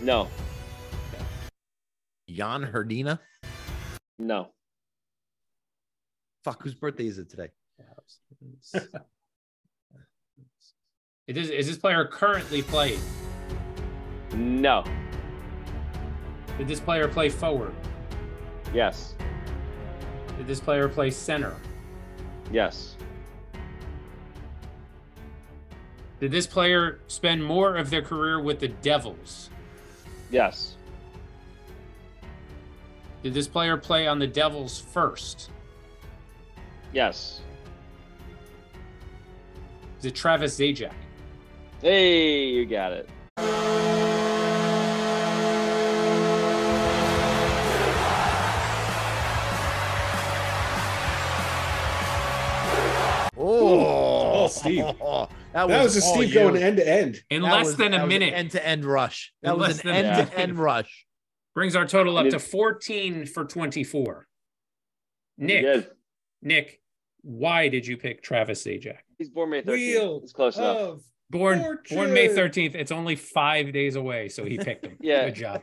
[0.00, 0.28] No.
[2.28, 3.18] Jan Hrdina.
[4.18, 4.48] No.
[6.44, 7.48] Fuck, whose birthday is it today?
[11.26, 13.00] It is, is this player currently playing?
[14.34, 14.84] No.
[16.56, 17.74] Did this player play forward?
[18.74, 19.14] Yes.
[20.36, 21.54] Did this player play center?
[22.52, 22.96] Yes.
[26.20, 29.50] Did this player spend more of their career with the Devils?
[30.30, 30.76] Yes.
[33.22, 35.50] Did this player play on the Devils first?
[36.92, 37.40] Yes.
[39.98, 40.92] Is it Travis Zajac?
[41.80, 43.08] Hey, you got it.
[54.58, 54.84] Steve.
[54.84, 56.34] that That was a all Steve you.
[56.34, 57.22] going end to end.
[57.30, 58.32] In That less was- than a minute.
[58.34, 59.32] end-to-end rush.
[59.42, 61.06] In That was an end-to-end rush.
[61.54, 64.26] Brings our total up to 14 for 24.
[65.38, 65.90] Nick,
[66.42, 66.80] Nick,
[67.22, 68.98] why did you pick Travis Zajac?
[69.18, 69.66] He's born May 13th.
[69.72, 70.76] Wheel It's close enough.
[70.76, 72.74] of Born born May 13th.
[72.74, 74.96] It's only five days away, so he picked him.
[75.00, 75.26] Yeah.
[75.26, 75.62] Good job.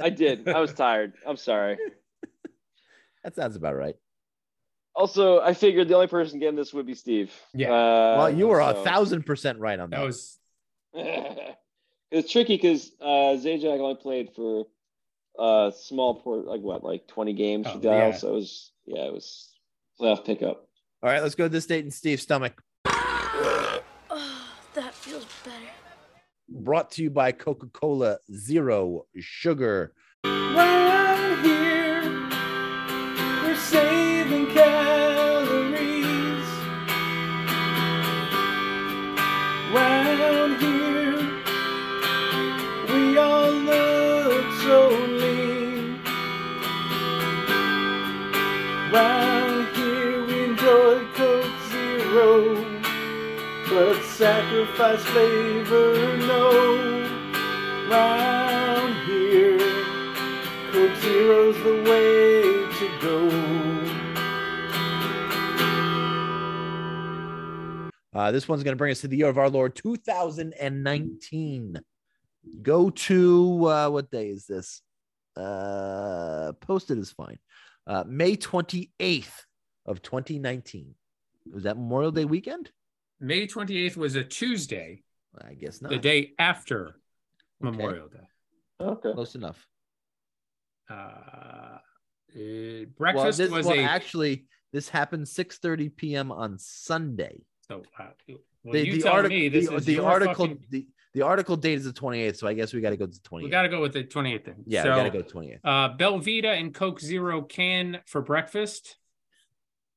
[0.00, 0.46] I did.
[0.48, 1.14] I was tired.
[1.26, 1.76] I'm sorry.
[3.24, 3.96] That sounds about right.
[4.96, 7.30] Also, I figured the only person getting this would be Steve.
[7.52, 7.70] Yeah.
[7.70, 9.98] Uh, Well, you were a thousand percent right on that.
[9.98, 10.38] That was
[12.10, 14.66] it's tricky because uh, Zajac only played for
[15.38, 18.12] uh small port, like what, like 20 games Oh, yeah.
[18.12, 19.50] So it was, yeah, it was
[20.00, 20.66] playoff pickup.
[21.02, 22.62] All right, let's go to this date in Steve's stomach.
[22.86, 23.80] Oh,
[24.74, 25.66] that feels better.
[26.48, 29.92] Brought to you by Coca Cola Zero Sugar.
[30.24, 31.05] Round
[54.76, 56.50] sacrifice flavor, no.
[57.90, 59.56] Round here.
[60.70, 62.42] Coke Zero's the way
[62.78, 63.30] to go.
[68.14, 71.80] Uh, this one's going to bring us to the year of our Lord 2019.
[72.62, 74.82] Go to uh, what day is this?
[75.36, 77.38] Uh, posted is fine.
[77.86, 79.32] Uh, May 28th
[79.86, 80.94] of 2019.
[81.52, 82.72] Was that Memorial Day weekend?
[83.20, 85.02] May 28th was a Tuesday,
[85.40, 85.90] I guess not.
[85.90, 86.96] the day after
[87.64, 87.70] Okay.
[87.76, 88.28] Memorial Day.
[88.80, 89.12] Okay.
[89.12, 89.66] Close enough.
[90.90, 91.78] Uh, uh,
[92.34, 96.30] Well, breakfast this was well, a actually this happened 6:30 p.m.
[96.30, 97.40] on Sunday.
[97.66, 98.04] so, uh,
[98.62, 101.22] well, the you the, tell artic- me this the, is the article fucking- the, the
[101.22, 103.42] article date is the 28th, so I guess we got to go to the 28th.
[103.44, 104.56] we got to go with the 28th then.
[104.66, 105.60] yeah, so, we got to go 28th.
[105.64, 108.98] Uh, Belvita and Coke Zero can for breakfast.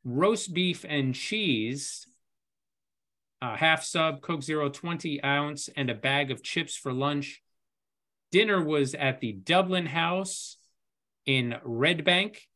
[0.06, 2.08] Roast beef and cheese.
[3.42, 7.42] Uh, half sub, Coke Zero 20 ounce, and a bag of chips for lunch.
[8.32, 10.58] Dinner was at the Dublin House
[11.26, 12.48] in Red Bank,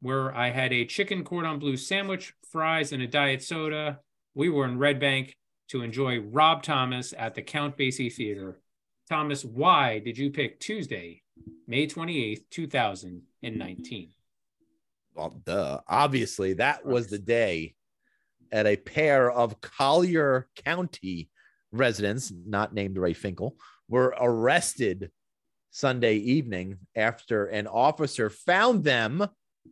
[0.00, 4.00] where I had a chicken cordon bleu sandwich, fries, and a diet soda.
[4.34, 5.36] We were in Red Bank
[5.68, 8.60] to enjoy Rob Thomas at the Count Basie Theater.
[9.08, 11.22] Thomas, why did you pick Tuesday,
[11.66, 14.10] May 28th, 2019?
[15.14, 15.80] Well, duh.
[15.88, 17.74] Obviously, that was the day
[18.52, 21.30] at a pair of Collier County
[21.72, 23.56] residents, not named Ray Finkel,
[23.88, 25.10] were arrested
[25.70, 29.26] Sunday evening after an officer found them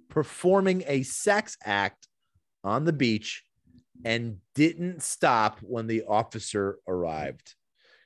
[0.08, 2.08] performing a sex act
[2.62, 3.42] on the beach
[4.04, 7.54] and didn't stop when the officer arrived.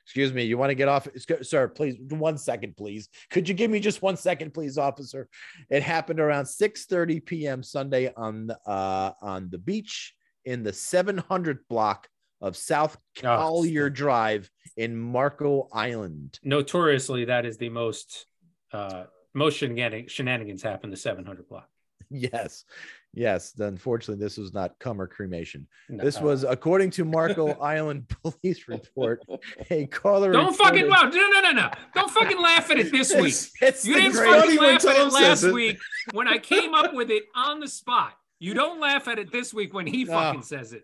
[0.05, 1.07] Excuse me, you want to get off?
[1.41, 3.07] Sir, please, one second, please.
[3.29, 5.29] Could you give me just one second, please, officer?
[5.69, 7.63] It happened around 6:30 p.m.
[7.63, 10.13] Sunday on the, uh, on the beach
[10.45, 12.07] in the 700 block
[12.41, 16.39] of South Collier Drive in Marco Island.
[16.43, 18.25] Notoriously, that is the most
[18.73, 21.67] uh, most shenanigans, happen the 700 block.
[22.09, 22.65] Yes,
[23.13, 23.53] yes.
[23.57, 25.67] Unfortunately, this was not cum or cremation.
[25.89, 29.23] No, This was, according to Marco Island police report,
[29.71, 30.31] a caller.
[30.33, 31.71] Don't fucking reported- wow, no, no, no, no.
[31.95, 33.27] Don't fucking laugh at it this week.
[33.33, 35.53] It's, it's You didn't fucking laugh at it last it.
[35.53, 35.79] week
[36.11, 38.13] when I came up with it on the spot.
[38.43, 40.11] You don't laugh at it this week when he No.
[40.11, 40.83] fucking says it.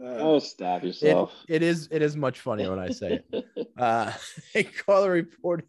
[0.00, 1.34] Oh, stop It, yourself.
[1.50, 3.44] it is it is much funnier when I say it.
[3.76, 4.10] Uh,
[4.54, 5.66] a caller reported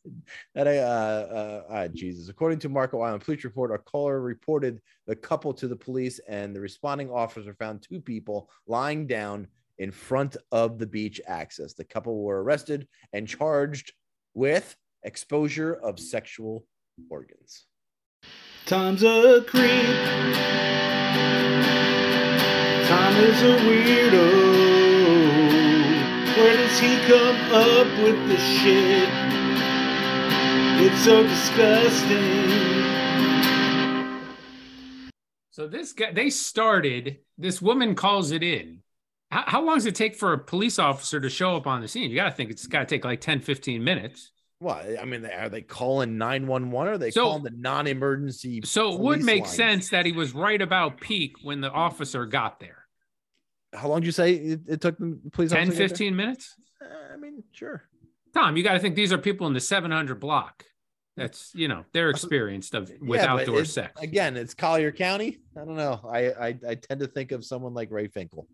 [0.54, 4.80] that a uh, uh, uh, Jesus, according to Marco Island police report, a caller reported
[5.08, 9.48] the couple to the police, and the responding officer found two people lying down
[9.80, 11.74] in front of the beach access.
[11.74, 13.92] The couple were arrested and charged
[14.36, 16.66] with exposure of sexual
[17.10, 17.66] organs.
[18.66, 19.62] Tom's a creep.
[22.88, 24.26] Tom is a weirdo.
[26.36, 29.08] Where does he come up with the shit?
[30.82, 32.56] It's so disgusting.
[35.52, 37.20] So this guy, they started.
[37.38, 38.80] This woman calls it in.
[39.30, 41.88] How, how long does it take for a police officer to show up on the
[41.88, 42.10] scene?
[42.10, 44.32] You got to think it's got to take like 10, 15 minutes.
[44.60, 48.62] Well, I mean, are they calling 911 or are they So- calling the non emergency?
[48.64, 52.60] So it would make sense that he was right about peak when the officer got
[52.60, 52.86] there.
[53.74, 55.22] How long did you say it, it took them?
[55.34, 56.56] Please, 10, 15 minutes.
[56.82, 57.84] Uh, I mean, sure.
[58.34, 60.64] Tom, you got to think these are people in the 700 block.
[61.18, 64.02] That's, you know, they're experienced of with Yeah, outdoor sex.
[64.02, 65.40] Again, it's Collier County.
[65.56, 66.02] I don't know.
[66.10, 68.48] I, I I tend to think of someone like Ray Finkel.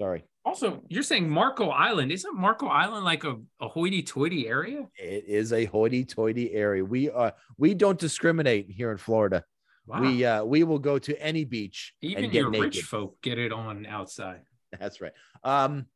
[0.00, 2.12] Sorry, Also, you're saying Marco Island.
[2.12, 4.86] Isn't Marco Island like a, a hoity toity area?
[4.96, 6.84] it is a hoity-toity area.
[6.84, 9.44] We uh we don't discriminate here in Florida.
[9.86, 10.02] Wow.
[10.02, 12.76] We uh we will go to any beach Even and get your naked.
[12.76, 14.42] rich folk get it on outside.
[14.78, 15.12] That's right.
[15.42, 15.86] Um,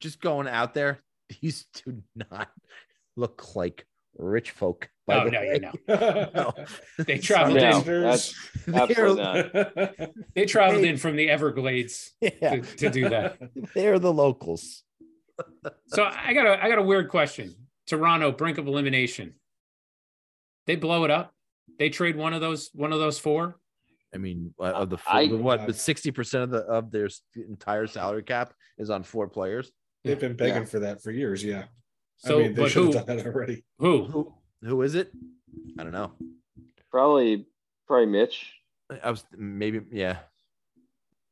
[0.00, 1.00] just going out there,
[1.40, 2.48] these do not
[3.16, 3.86] look like
[4.18, 4.88] rich folk.
[5.06, 5.54] by Oh, the no, way.
[5.54, 6.30] you know.
[6.34, 7.04] No.
[7.04, 7.84] They traveled No, in.
[7.84, 10.10] They're- absolutely not.
[10.34, 13.38] They traveled in from the Everglades yeah, to, to do that.
[13.74, 14.82] they're the locals.
[15.88, 17.54] So I got a I got a weird question.
[17.86, 19.34] Toronto, brink of elimination.
[20.66, 21.32] They blow it up.
[21.78, 23.56] They trade one of those one of those four.
[24.14, 25.64] I mean, uh, of the, I- the what?
[25.66, 27.08] But sixty percent of the of their
[27.48, 29.70] entire salary cap is on four players.
[30.04, 30.64] They've been begging Yeah.
[30.64, 31.42] for that for years.
[31.44, 31.64] Yeah.
[32.18, 33.64] So, I mean, they but should who, have done that already.
[33.78, 34.04] who?
[34.04, 35.12] Who who is it?
[35.78, 36.12] I don't know.
[36.90, 37.46] Probably,
[37.86, 38.54] probably Mitch.
[39.02, 40.18] I was maybe yeah.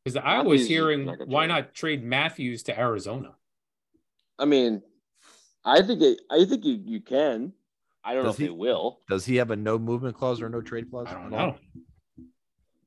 [0.05, 3.35] Because I Matthews was hearing not why not trade Matthews to Arizona?
[4.39, 4.83] I mean,
[5.65, 7.53] I think it, I think you, you can.
[8.05, 9.01] I don't know if he- they will.
[9.09, 11.09] Does he have a no movement clause or no trade clause?
[11.09, 11.57] I don't know.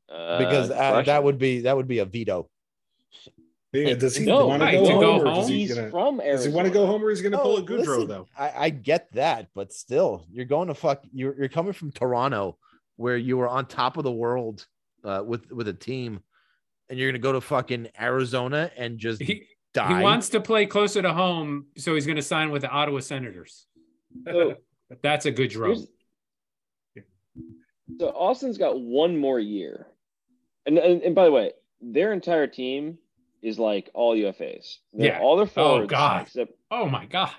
[0.10, 2.50] Uh, Because good uh, that would be that would be a veto.
[3.72, 5.02] Yeah, does he No, want to go to home?
[5.02, 5.36] go or home?
[5.42, 6.32] Does he, he's gonna, from Arizona.
[6.38, 8.08] does he want to go home or he's going to pull a No, Goodrow, listen,
[8.08, 8.28] though?
[8.36, 11.04] I, I get that, but still, you're going to fuck.
[11.14, 12.58] You're you're coming from Toronto,
[12.96, 14.66] where you were on top of the world
[15.04, 16.22] uh, with with a team,
[16.90, 19.46] and you're gonna go to fucking Arizona and just He,
[19.76, 19.98] die.
[20.00, 23.02] he wants to play closer to home, so he's going to sign with the Ottawa
[23.02, 23.68] Senators.
[24.26, 24.56] So,
[25.04, 25.76] That's a good draw.
[28.00, 29.86] so Austin's got one more year,
[30.66, 31.52] and, and and by the way,
[31.82, 32.98] their entire team
[33.42, 34.78] is like all UFAs.
[34.94, 35.20] They're- Yeah.
[35.22, 35.86] all their forwards.
[35.86, 36.22] Oh God.
[36.24, 37.32] Except Oh my god!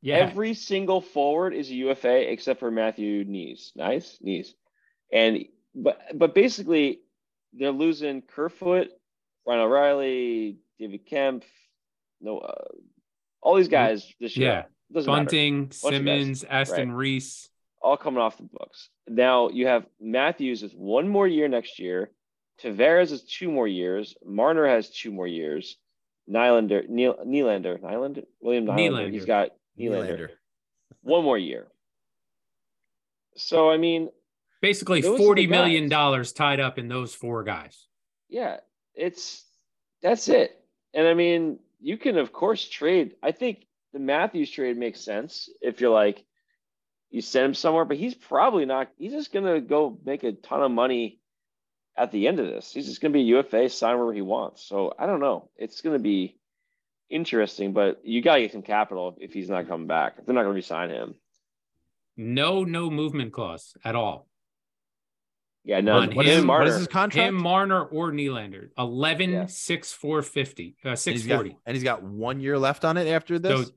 [0.00, 3.74] Yeah, every single forward is a UFA except for Matthew Knies.
[3.74, 4.48] Nice, Knies,
[5.12, 5.44] and
[5.74, 7.00] but but basically
[7.52, 8.88] they're losing Kerfoot,
[9.46, 11.42] Ryan O'Reilly, David Kämpf,
[12.20, 12.64] no, uh,
[13.40, 14.48] all these guys this year.
[14.48, 14.62] yeah.
[14.92, 15.10] Doesn't.
[15.12, 15.76] Bunting, guys.
[15.80, 17.48] Simmonds, Aston Reese.
[17.82, 18.88] all coming off the books.
[19.08, 22.10] Now you have Matthews is one more year next year.
[22.62, 24.16] Tavares is two more years.
[24.24, 25.76] Marner has two more years.
[26.30, 28.90] Nylander, Neil, Nylander, Nylander, William Nylander.
[28.90, 29.12] Nylander.
[29.12, 30.08] He's got Nylander.
[30.18, 30.28] Nylander.
[31.02, 31.68] One more year.
[33.36, 34.10] So I mean,
[34.60, 37.86] Basically, Those are the forty million dollars tied up in those four guys.
[38.28, 38.56] yeah,
[38.94, 39.44] it's
[40.02, 40.60] that's it.
[40.94, 43.14] And I mean, you can of course trade.
[43.22, 46.24] I think the Matthews trade makes sense if you're like
[47.10, 48.88] you send him somewhere, but he's probably not.
[48.98, 51.20] He's just gonna go make a ton of money
[51.98, 52.72] at the end of this.
[52.72, 54.62] He's just gonna be a UFA, sign wherever he wants.
[54.62, 55.50] So I don't know.
[55.56, 56.38] It's gonna be
[57.10, 60.14] interesting, but you gotta get some capital if he's not coming back.
[60.18, 61.14] If they're not gonna resign him.
[62.16, 64.28] No, no movement clause at all.
[65.64, 65.98] Yeah, no.
[65.98, 67.28] On What him, is, Marner, is his contract?
[67.28, 68.70] Him, Marner, or Nylander.
[68.78, 69.46] 11, Yeah.
[69.46, 73.38] 6, 450, uh, and, he's got, and he's got one year left on it after
[73.38, 73.66] this.
[73.66, 73.72] So,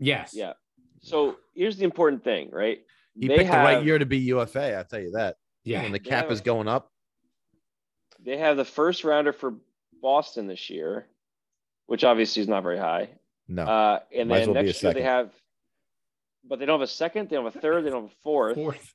[0.00, 0.32] yes.
[0.34, 0.54] Yeah.
[1.02, 2.80] So here's the important thing, right?
[3.14, 4.76] he They picked the right year to be UFA.
[4.76, 5.36] I'll tell you that.
[5.62, 5.82] Yeah.
[5.82, 6.90] When the cap have is going up.
[8.24, 9.54] They have the first rounder for
[10.00, 11.06] Boston this year,
[11.86, 13.10] which obviously is not very high.
[13.46, 15.30] No, Uh, and Might then well next year they have,
[16.44, 17.28] but they don't have a second.
[17.28, 17.84] They don't have a third.
[17.84, 18.54] They don't have a fourth.
[18.54, 18.94] Fourth.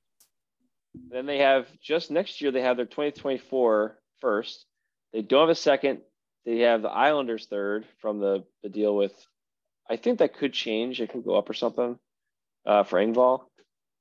[1.11, 4.65] Then they have just next year they have their 2024 first.
[5.13, 6.01] They don't have a second.
[6.45, 9.13] They have the Islanders third from the, the deal with.
[9.87, 10.99] I think that could change.
[10.99, 11.99] It could go up or something
[12.65, 13.43] uh, for Engvall.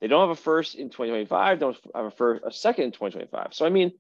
[0.01, 1.59] They don't have a first in 2025.
[1.59, 3.49] Don't have a first a second in 2025.
[3.53, 3.93] So I mean,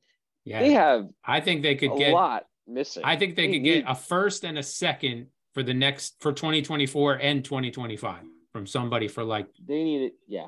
[0.48, 0.60] Yeah.
[0.60, 3.02] they have I think they could a get a lot missing.
[3.04, 6.32] I think they They could get a first and a second for the next for
[6.32, 8.22] 2024 and 2025
[8.52, 10.14] from somebody for like they need it.
[10.26, 10.46] Yeah,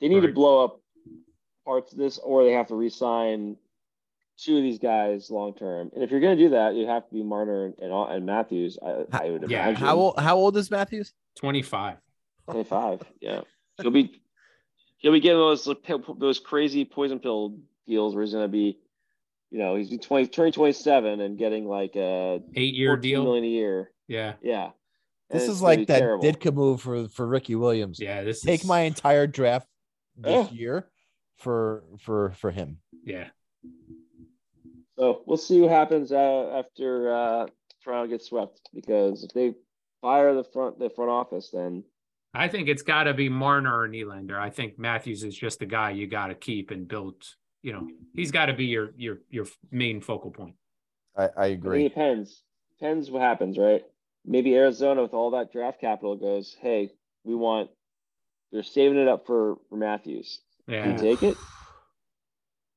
[0.00, 0.80] they need to blow up
[1.64, 3.56] parts of this, or they have to re-sign
[4.38, 5.90] two of these guys long term.
[5.94, 8.78] And if you're going to do that, you have to be Marner and and Matthews.
[8.80, 9.74] I, I would Yeah, imagine.
[9.86, 10.20] how old?
[10.20, 11.12] How old is Matthews?
[11.36, 11.96] 25.
[12.50, 13.02] 25.
[13.20, 13.40] Yeah,
[13.82, 14.22] he'll be
[14.98, 15.68] he'll be getting those
[16.18, 17.58] those crazy poison pill
[17.88, 18.78] deals where he's going to be,
[19.50, 23.22] you know, he's 20 turning 27 and getting like a 8 year deal.
[23.24, 23.90] million a year.
[24.08, 24.34] Yeah.
[24.42, 24.70] Yeah.
[25.30, 26.24] And This is like that terrible.
[26.24, 27.98] Ditka move for for Ricky Williams.
[28.00, 29.66] Yeah, this Take is, my entire draft
[30.16, 30.52] this Oh.
[30.52, 30.88] year
[31.38, 32.78] for for for him.
[33.04, 33.28] Yeah.
[34.98, 37.46] So we'll see what happens uh, after uh,
[37.84, 39.54] Toronto gets swept because if they
[40.00, 41.84] fire the front the front office, then
[42.32, 44.38] I think it's got to be Marner or Nylander.
[44.38, 47.22] I think Matthews is just the guy you got to keep and build,
[47.66, 50.54] you know, he's got to be your your your main focal point.
[51.16, 51.82] I, I I think it agree.
[51.88, 52.42] depends.
[52.78, 53.82] depends what happens, right?
[54.24, 56.92] Maybe Arizona with all that draft capital goes, hey,
[57.24, 57.70] we want.
[58.52, 60.38] They're saving it up for for Matthews.
[60.68, 60.92] Do Yeah.
[60.92, 61.36] you take it?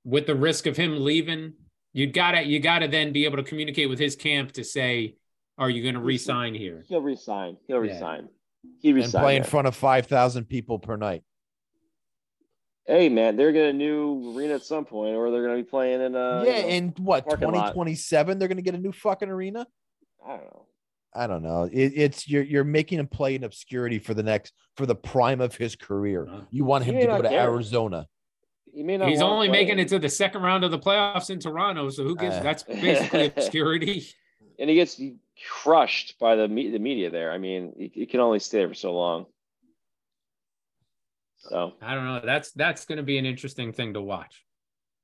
[0.04, 1.54] With the risk of him leaving,
[1.94, 5.18] you gotta you gotta then be able to communicate with his camp to say,
[5.60, 6.84] are you gonna re-sign here?
[6.88, 7.58] He'll resign.
[7.68, 7.94] He'll Yeah.
[7.94, 8.30] resign.
[8.82, 9.22] He and resign.
[9.22, 11.22] play in front of five thousand people per night.
[12.90, 16.16] Hey man, they're gonna new arena at some point, or they're gonna be playing in
[16.16, 19.30] uh yeah, you know, in what twenty twenty seven, they're gonna get a new fucking
[19.30, 19.68] arena.
[20.26, 20.66] I don't know.
[21.14, 21.70] I don't know.
[21.72, 25.40] It, it's you're you're making him play in obscurity for the next for the prime
[25.40, 26.28] of his career.
[26.50, 27.32] You want him to go to.
[27.32, 28.08] Arizona.
[28.74, 29.10] He may not.
[29.10, 29.60] He's only play.
[29.60, 32.38] making it to the second round of the playoffs in Toronto, so who gives?
[32.38, 32.42] Uh.
[32.42, 34.08] that's basically obscurity.
[34.58, 35.00] and he gets
[35.48, 37.32] crushed by the me- the media there.
[37.32, 39.28] I mean, he, he can only stay there for so long.
[41.40, 42.22] So I don't know.
[42.24, 44.44] That's that's going to be an interesting thing to watch.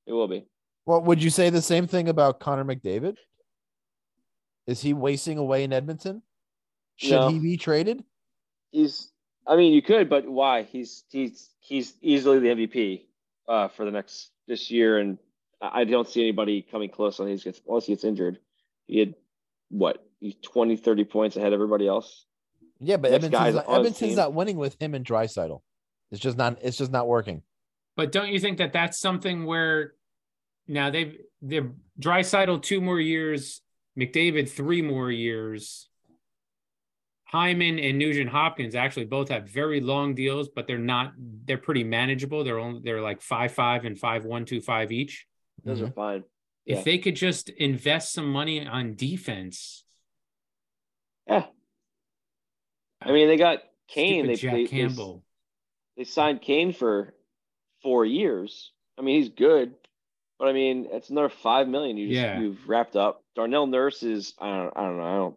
[0.05, 0.45] it will be.
[0.86, 3.17] Well, would you say the same thing about Connor McDavid?
[4.67, 6.21] Is he wasting away in Edmonton?
[6.97, 7.29] Should No.
[7.29, 8.03] he be traded?
[8.71, 9.11] He's.
[9.47, 10.63] I mean, you could, but why?
[10.63, 13.01] He's he's he's easily the MVP
[13.47, 15.17] uh, for the next this year, and
[15.61, 18.39] I I don't see anybody coming close on his unless he gets injured.
[18.88, 19.15] He had
[19.69, 20.03] what?
[20.19, 22.25] He's 20, 30 points ahead of everybody else.
[22.79, 25.61] Yeah, but Next Edmonton's not, Edmonton's not winning with him and Draisaitl.
[26.12, 26.60] It's just not.
[26.62, 27.41] It's just not working.
[27.95, 29.93] But don't you think that that's something where
[30.68, 33.62] now they've they're Draisaitl two more years,
[33.97, 35.89] McDavid three more years.
[37.28, 41.14] Hyman and Nugent Hopkins actually both have very long deals, but they're not.
[41.18, 42.43] They're pretty manageable.
[42.43, 45.26] They're only they're like five five and five one two five each.
[45.64, 45.88] Those Mhm.
[45.88, 46.24] are fine.
[46.66, 46.84] If Yeah.
[46.84, 49.86] they could just invest some money on defense,
[51.28, 51.47] Yeah.
[53.01, 54.24] I mean, they got Kane.
[54.26, 55.24] stupid They, Jack they, they- Campbell.
[55.98, 57.14] They signed Kane for
[57.82, 58.72] four years.
[58.98, 59.74] I mean, he's good,
[60.39, 62.39] but I mean, it's another five million you just Yeah.
[62.39, 63.24] you've wrapped up.
[63.36, 65.36] Darnell Nurse is I don't I don't know I don't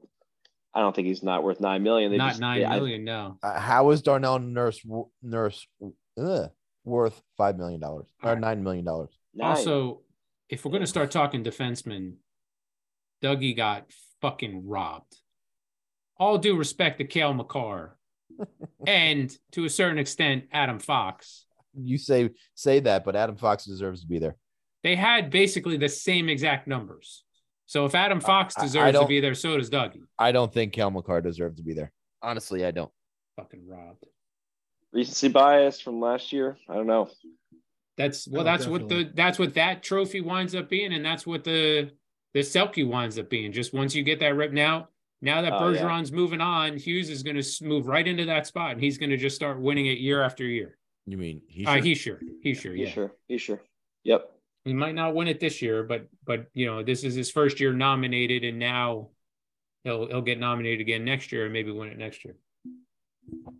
[0.74, 2.10] I don't think he's not worth nine million.
[2.12, 4.80] They not just, nine they- I- no, Uh, how is Darnell Nurse
[5.22, 5.66] Nurse
[6.18, 6.50] ugh,
[6.84, 8.40] worth five million dollars or Alright.
[8.40, 9.10] nine million dollars?
[9.34, 9.50] nine.
[9.50, 10.02] Also,
[10.48, 12.14] if we're going to start talking defensemen,
[13.22, 13.90] Dougie got
[14.22, 15.16] fucking robbed.
[16.16, 17.97] All due respect to Cale Makar
[18.86, 21.44] and to a certain extent, Adam Fox.
[21.74, 24.36] You say say that, but Adam Fox deserves to be there.
[24.82, 27.24] They had basically the same exact numbers.
[27.66, 30.00] So if Adam Fox I- I deserves to be there, so does Dougie.
[30.18, 31.92] I don't think Cale Makar deserved to be there.
[32.22, 32.90] Honestly, I don't.
[33.36, 34.04] Fucking robbed.
[34.92, 36.56] recency bias from last year.
[36.68, 37.10] I don't know.
[37.98, 41.26] That's well, Oh, that's what the that's what that trophy winds up being, and that's
[41.26, 41.90] what the
[42.32, 43.52] the Selke winds up being.
[43.52, 44.88] Just once you get that rep now,
[45.20, 45.80] now that Oh, yeah.
[45.82, 49.10] Bergeron's moving on, Hughes is going to move right into that spot, and he's going
[49.10, 50.76] to just start winning it year after year.
[51.06, 52.90] You mean he Uh, should- he's sure, he's sure, You yeah.
[52.92, 53.12] sure?
[53.28, 53.62] You sure?
[54.04, 54.30] Yep.
[54.64, 57.58] He might not win it this year, but but you know this is his first
[57.60, 59.08] year nominated, and now
[59.84, 62.36] he'll he'll get nominated again next year and maybe win it next year.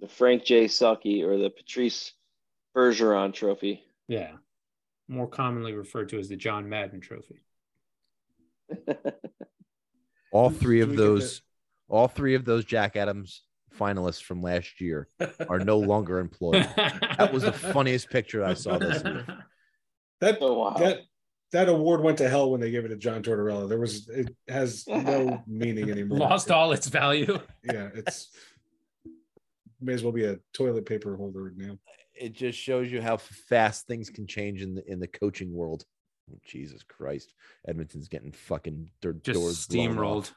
[0.00, 0.66] The Frank J.
[0.66, 2.12] Selke or the Patrice
[2.76, 3.82] Bergeron Trophy.
[4.08, 4.32] Yeah,
[5.08, 7.40] more commonly referred to as the John Madden Trophy.
[10.32, 11.42] all three of get those,
[11.88, 13.42] all three of those Jack Adams
[13.78, 15.08] finalists from last year
[15.48, 16.68] are no longer employed.
[17.18, 19.24] That was the funniest picture I saw this week.
[20.20, 20.74] That oh wow.
[20.78, 21.02] that
[21.52, 23.68] that award went to hell when they gave it to John Tortorella.
[23.68, 26.18] There was it has no meaning anymore.
[26.18, 27.38] Lost all its value.
[27.62, 28.28] Yeah, it's
[29.80, 31.78] may as well be a toilet paper holder now.
[32.14, 35.84] It just shows you how fast things can change in the in the coaching world.
[36.44, 37.32] Jesus Christ,
[37.66, 40.32] Edmonton's getting fucking their Just doors blown steamrolled.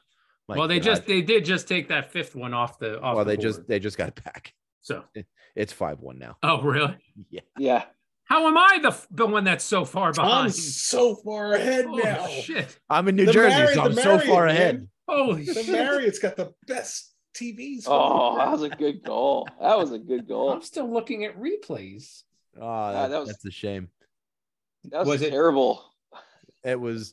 [0.52, 0.56] Off.
[0.56, 0.84] My well, they God.
[0.84, 3.16] just they did just take that fifth one off the off.
[3.16, 4.54] well the they just they just got it back.
[4.80, 5.04] so.
[5.54, 6.38] It's five one now.
[6.42, 6.96] Oh really?
[7.28, 7.84] Yeah, yeah.
[8.24, 10.46] How am I the the one that's so far behind?
[10.46, 12.26] I'm so far ahead Oh now.
[12.28, 12.78] shit!
[12.88, 14.54] I'm in New The Jersey, Marriott- so I'm the so Marriott, far man.
[14.56, 14.88] ahead.
[15.06, 15.68] Holy The shit!
[15.72, 17.82] Marriott's got the best TVs.
[17.86, 19.46] Oh, that was a good goal.
[19.60, 20.50] That was a good goal.
[20.52, 22.22] I'm still looking at replays.
[22.58, 23.88] Oh, that, that was- that's a shame.
[24.84, 25.84] That was, Was it- terrible.
[26.64, 27.12] It was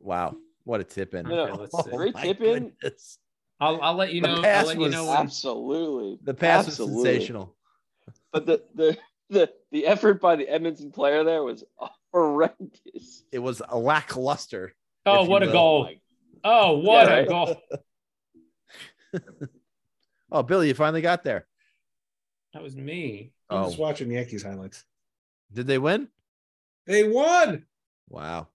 [0.00, 0.36] wow.
[0.70, 1.26] What a tip in.
[1.26, 1.66] No, Okay.
[1.74, 2.70] Oh Great tip in.
[3.58, 4.36] I'll I'll let you know.
[4.36, 5.04] I'll pass let you was know.
[5.06, 6.18] When, Absolutely.
[6.22, 6.94] The pass Absolutely.
[6.94, 7.56] was sensational.
[8.32, 8.96] But the the
[9.30, 11.64] the the effort by the Edmonton player there was
[12.12, 13.24] horrendous.
[13.32, 14.76] It was a lackluster.
[15.06, 15.52] oh, what a will.
[15.52, 15.88] goal!
[16.44, 17.28] Oh, oh what Yeah, a right.
[17.28, 17.56] goal!
[20.32, 21.48] Oh, Billy, you finally got there.
[22.54, 23.32] That was me.
[23.50, 24.84] I'm Oh, just watching Yankees highlights.
[25.52, 26.06] did they win?
[26.86, 27.66] They won.
[28.08, 28.46] Wow.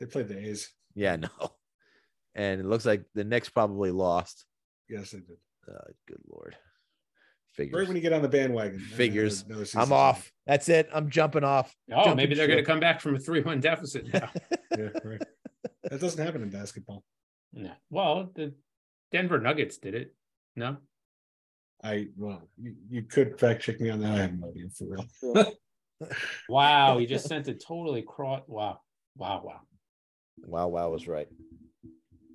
[0.00, 0.70] They played the A's.
[0.98, 1.28] Yeah, no.
[2.34, 4.44] And it looks like the Knicks probably lost.
[4.88, 5.36] Yes, they did.
[5.68, 6.56] Uh, good lord.
[7.52, 7.78] Figures.
[7.78, 8.78] Right when you get on the bandwagon.
[8.78, 9.44] Figures.
[9.48, 10.32] Another I'm off.
[10.46, 10.88] That's it.
[10.92, 11.74] I'm jumping off.
[11.90, 14.30] Oh, Jumping maybe they're going to come back from a three-one deficit now.
[14.76, 15.20] Yeah, right.
[15.90, 17.02] That doesn't happen in basketball.
[17.52, 17.72] no.
[17.90, 18.54] Well, the
[19.10, 20.14] Denver Nuggets did it.
[20.54, 20.76] No.
[21.82, 24.12] I well, you, you could fact check me on that.
[24.12, 25.52] I have no idea for real.
[26.48, 28.42] Wow, he just sent it totally cross.
[28.46, 28.80] Wow,
[29.16, 29.60] wow, wow.
[30.44, 31.28] Wow, wow was right.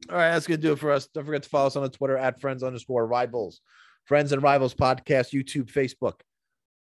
[0.09, 1.07] All right, that's gonna do it for us.
[1.07, 3.61] Don't forget to follow us on the Twitter at friends underscore rivals,
[4.05, 6.21] friends and rivals podcast, YouTube, Facebook.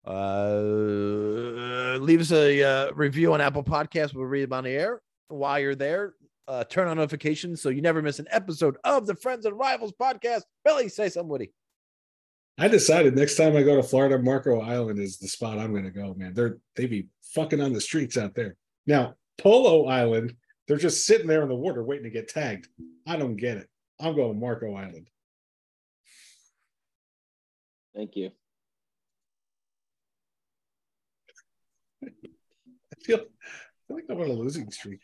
[0.05, 4.13] Uh, leave us a uh, review on Apple Podcasts.
[4.13, 6.13] We'll read them on the air while you're there.
[6.47, 9.93] Uh, turn on notifications so you never miss an episode of the Friends and Rivals
[9.99, 10.41] podcast.
[10.65, 11.51] Billy, say something, Woody.
[12.57, 15.85] I decided next time I go to Florida, Marco Island is the spot I'm going
[15.85, 16.13] to go.
[16.17, 18.55] Man, they're they be fucking on the streets out there.
[18.87, 20.33] Now Polo Island,
[20.69, 22.67] they're just sitting there in the water waiting to get tagged.
[23.07, 23.67] I don't get it.
[23.99, 25.09] I'm going Marco Island.
[27.95, 28.29] Thank you.
[32.05, 32.09] I
[33.03, 33.21] feel
[33.89, 35.01] I think I'm on a losing streak.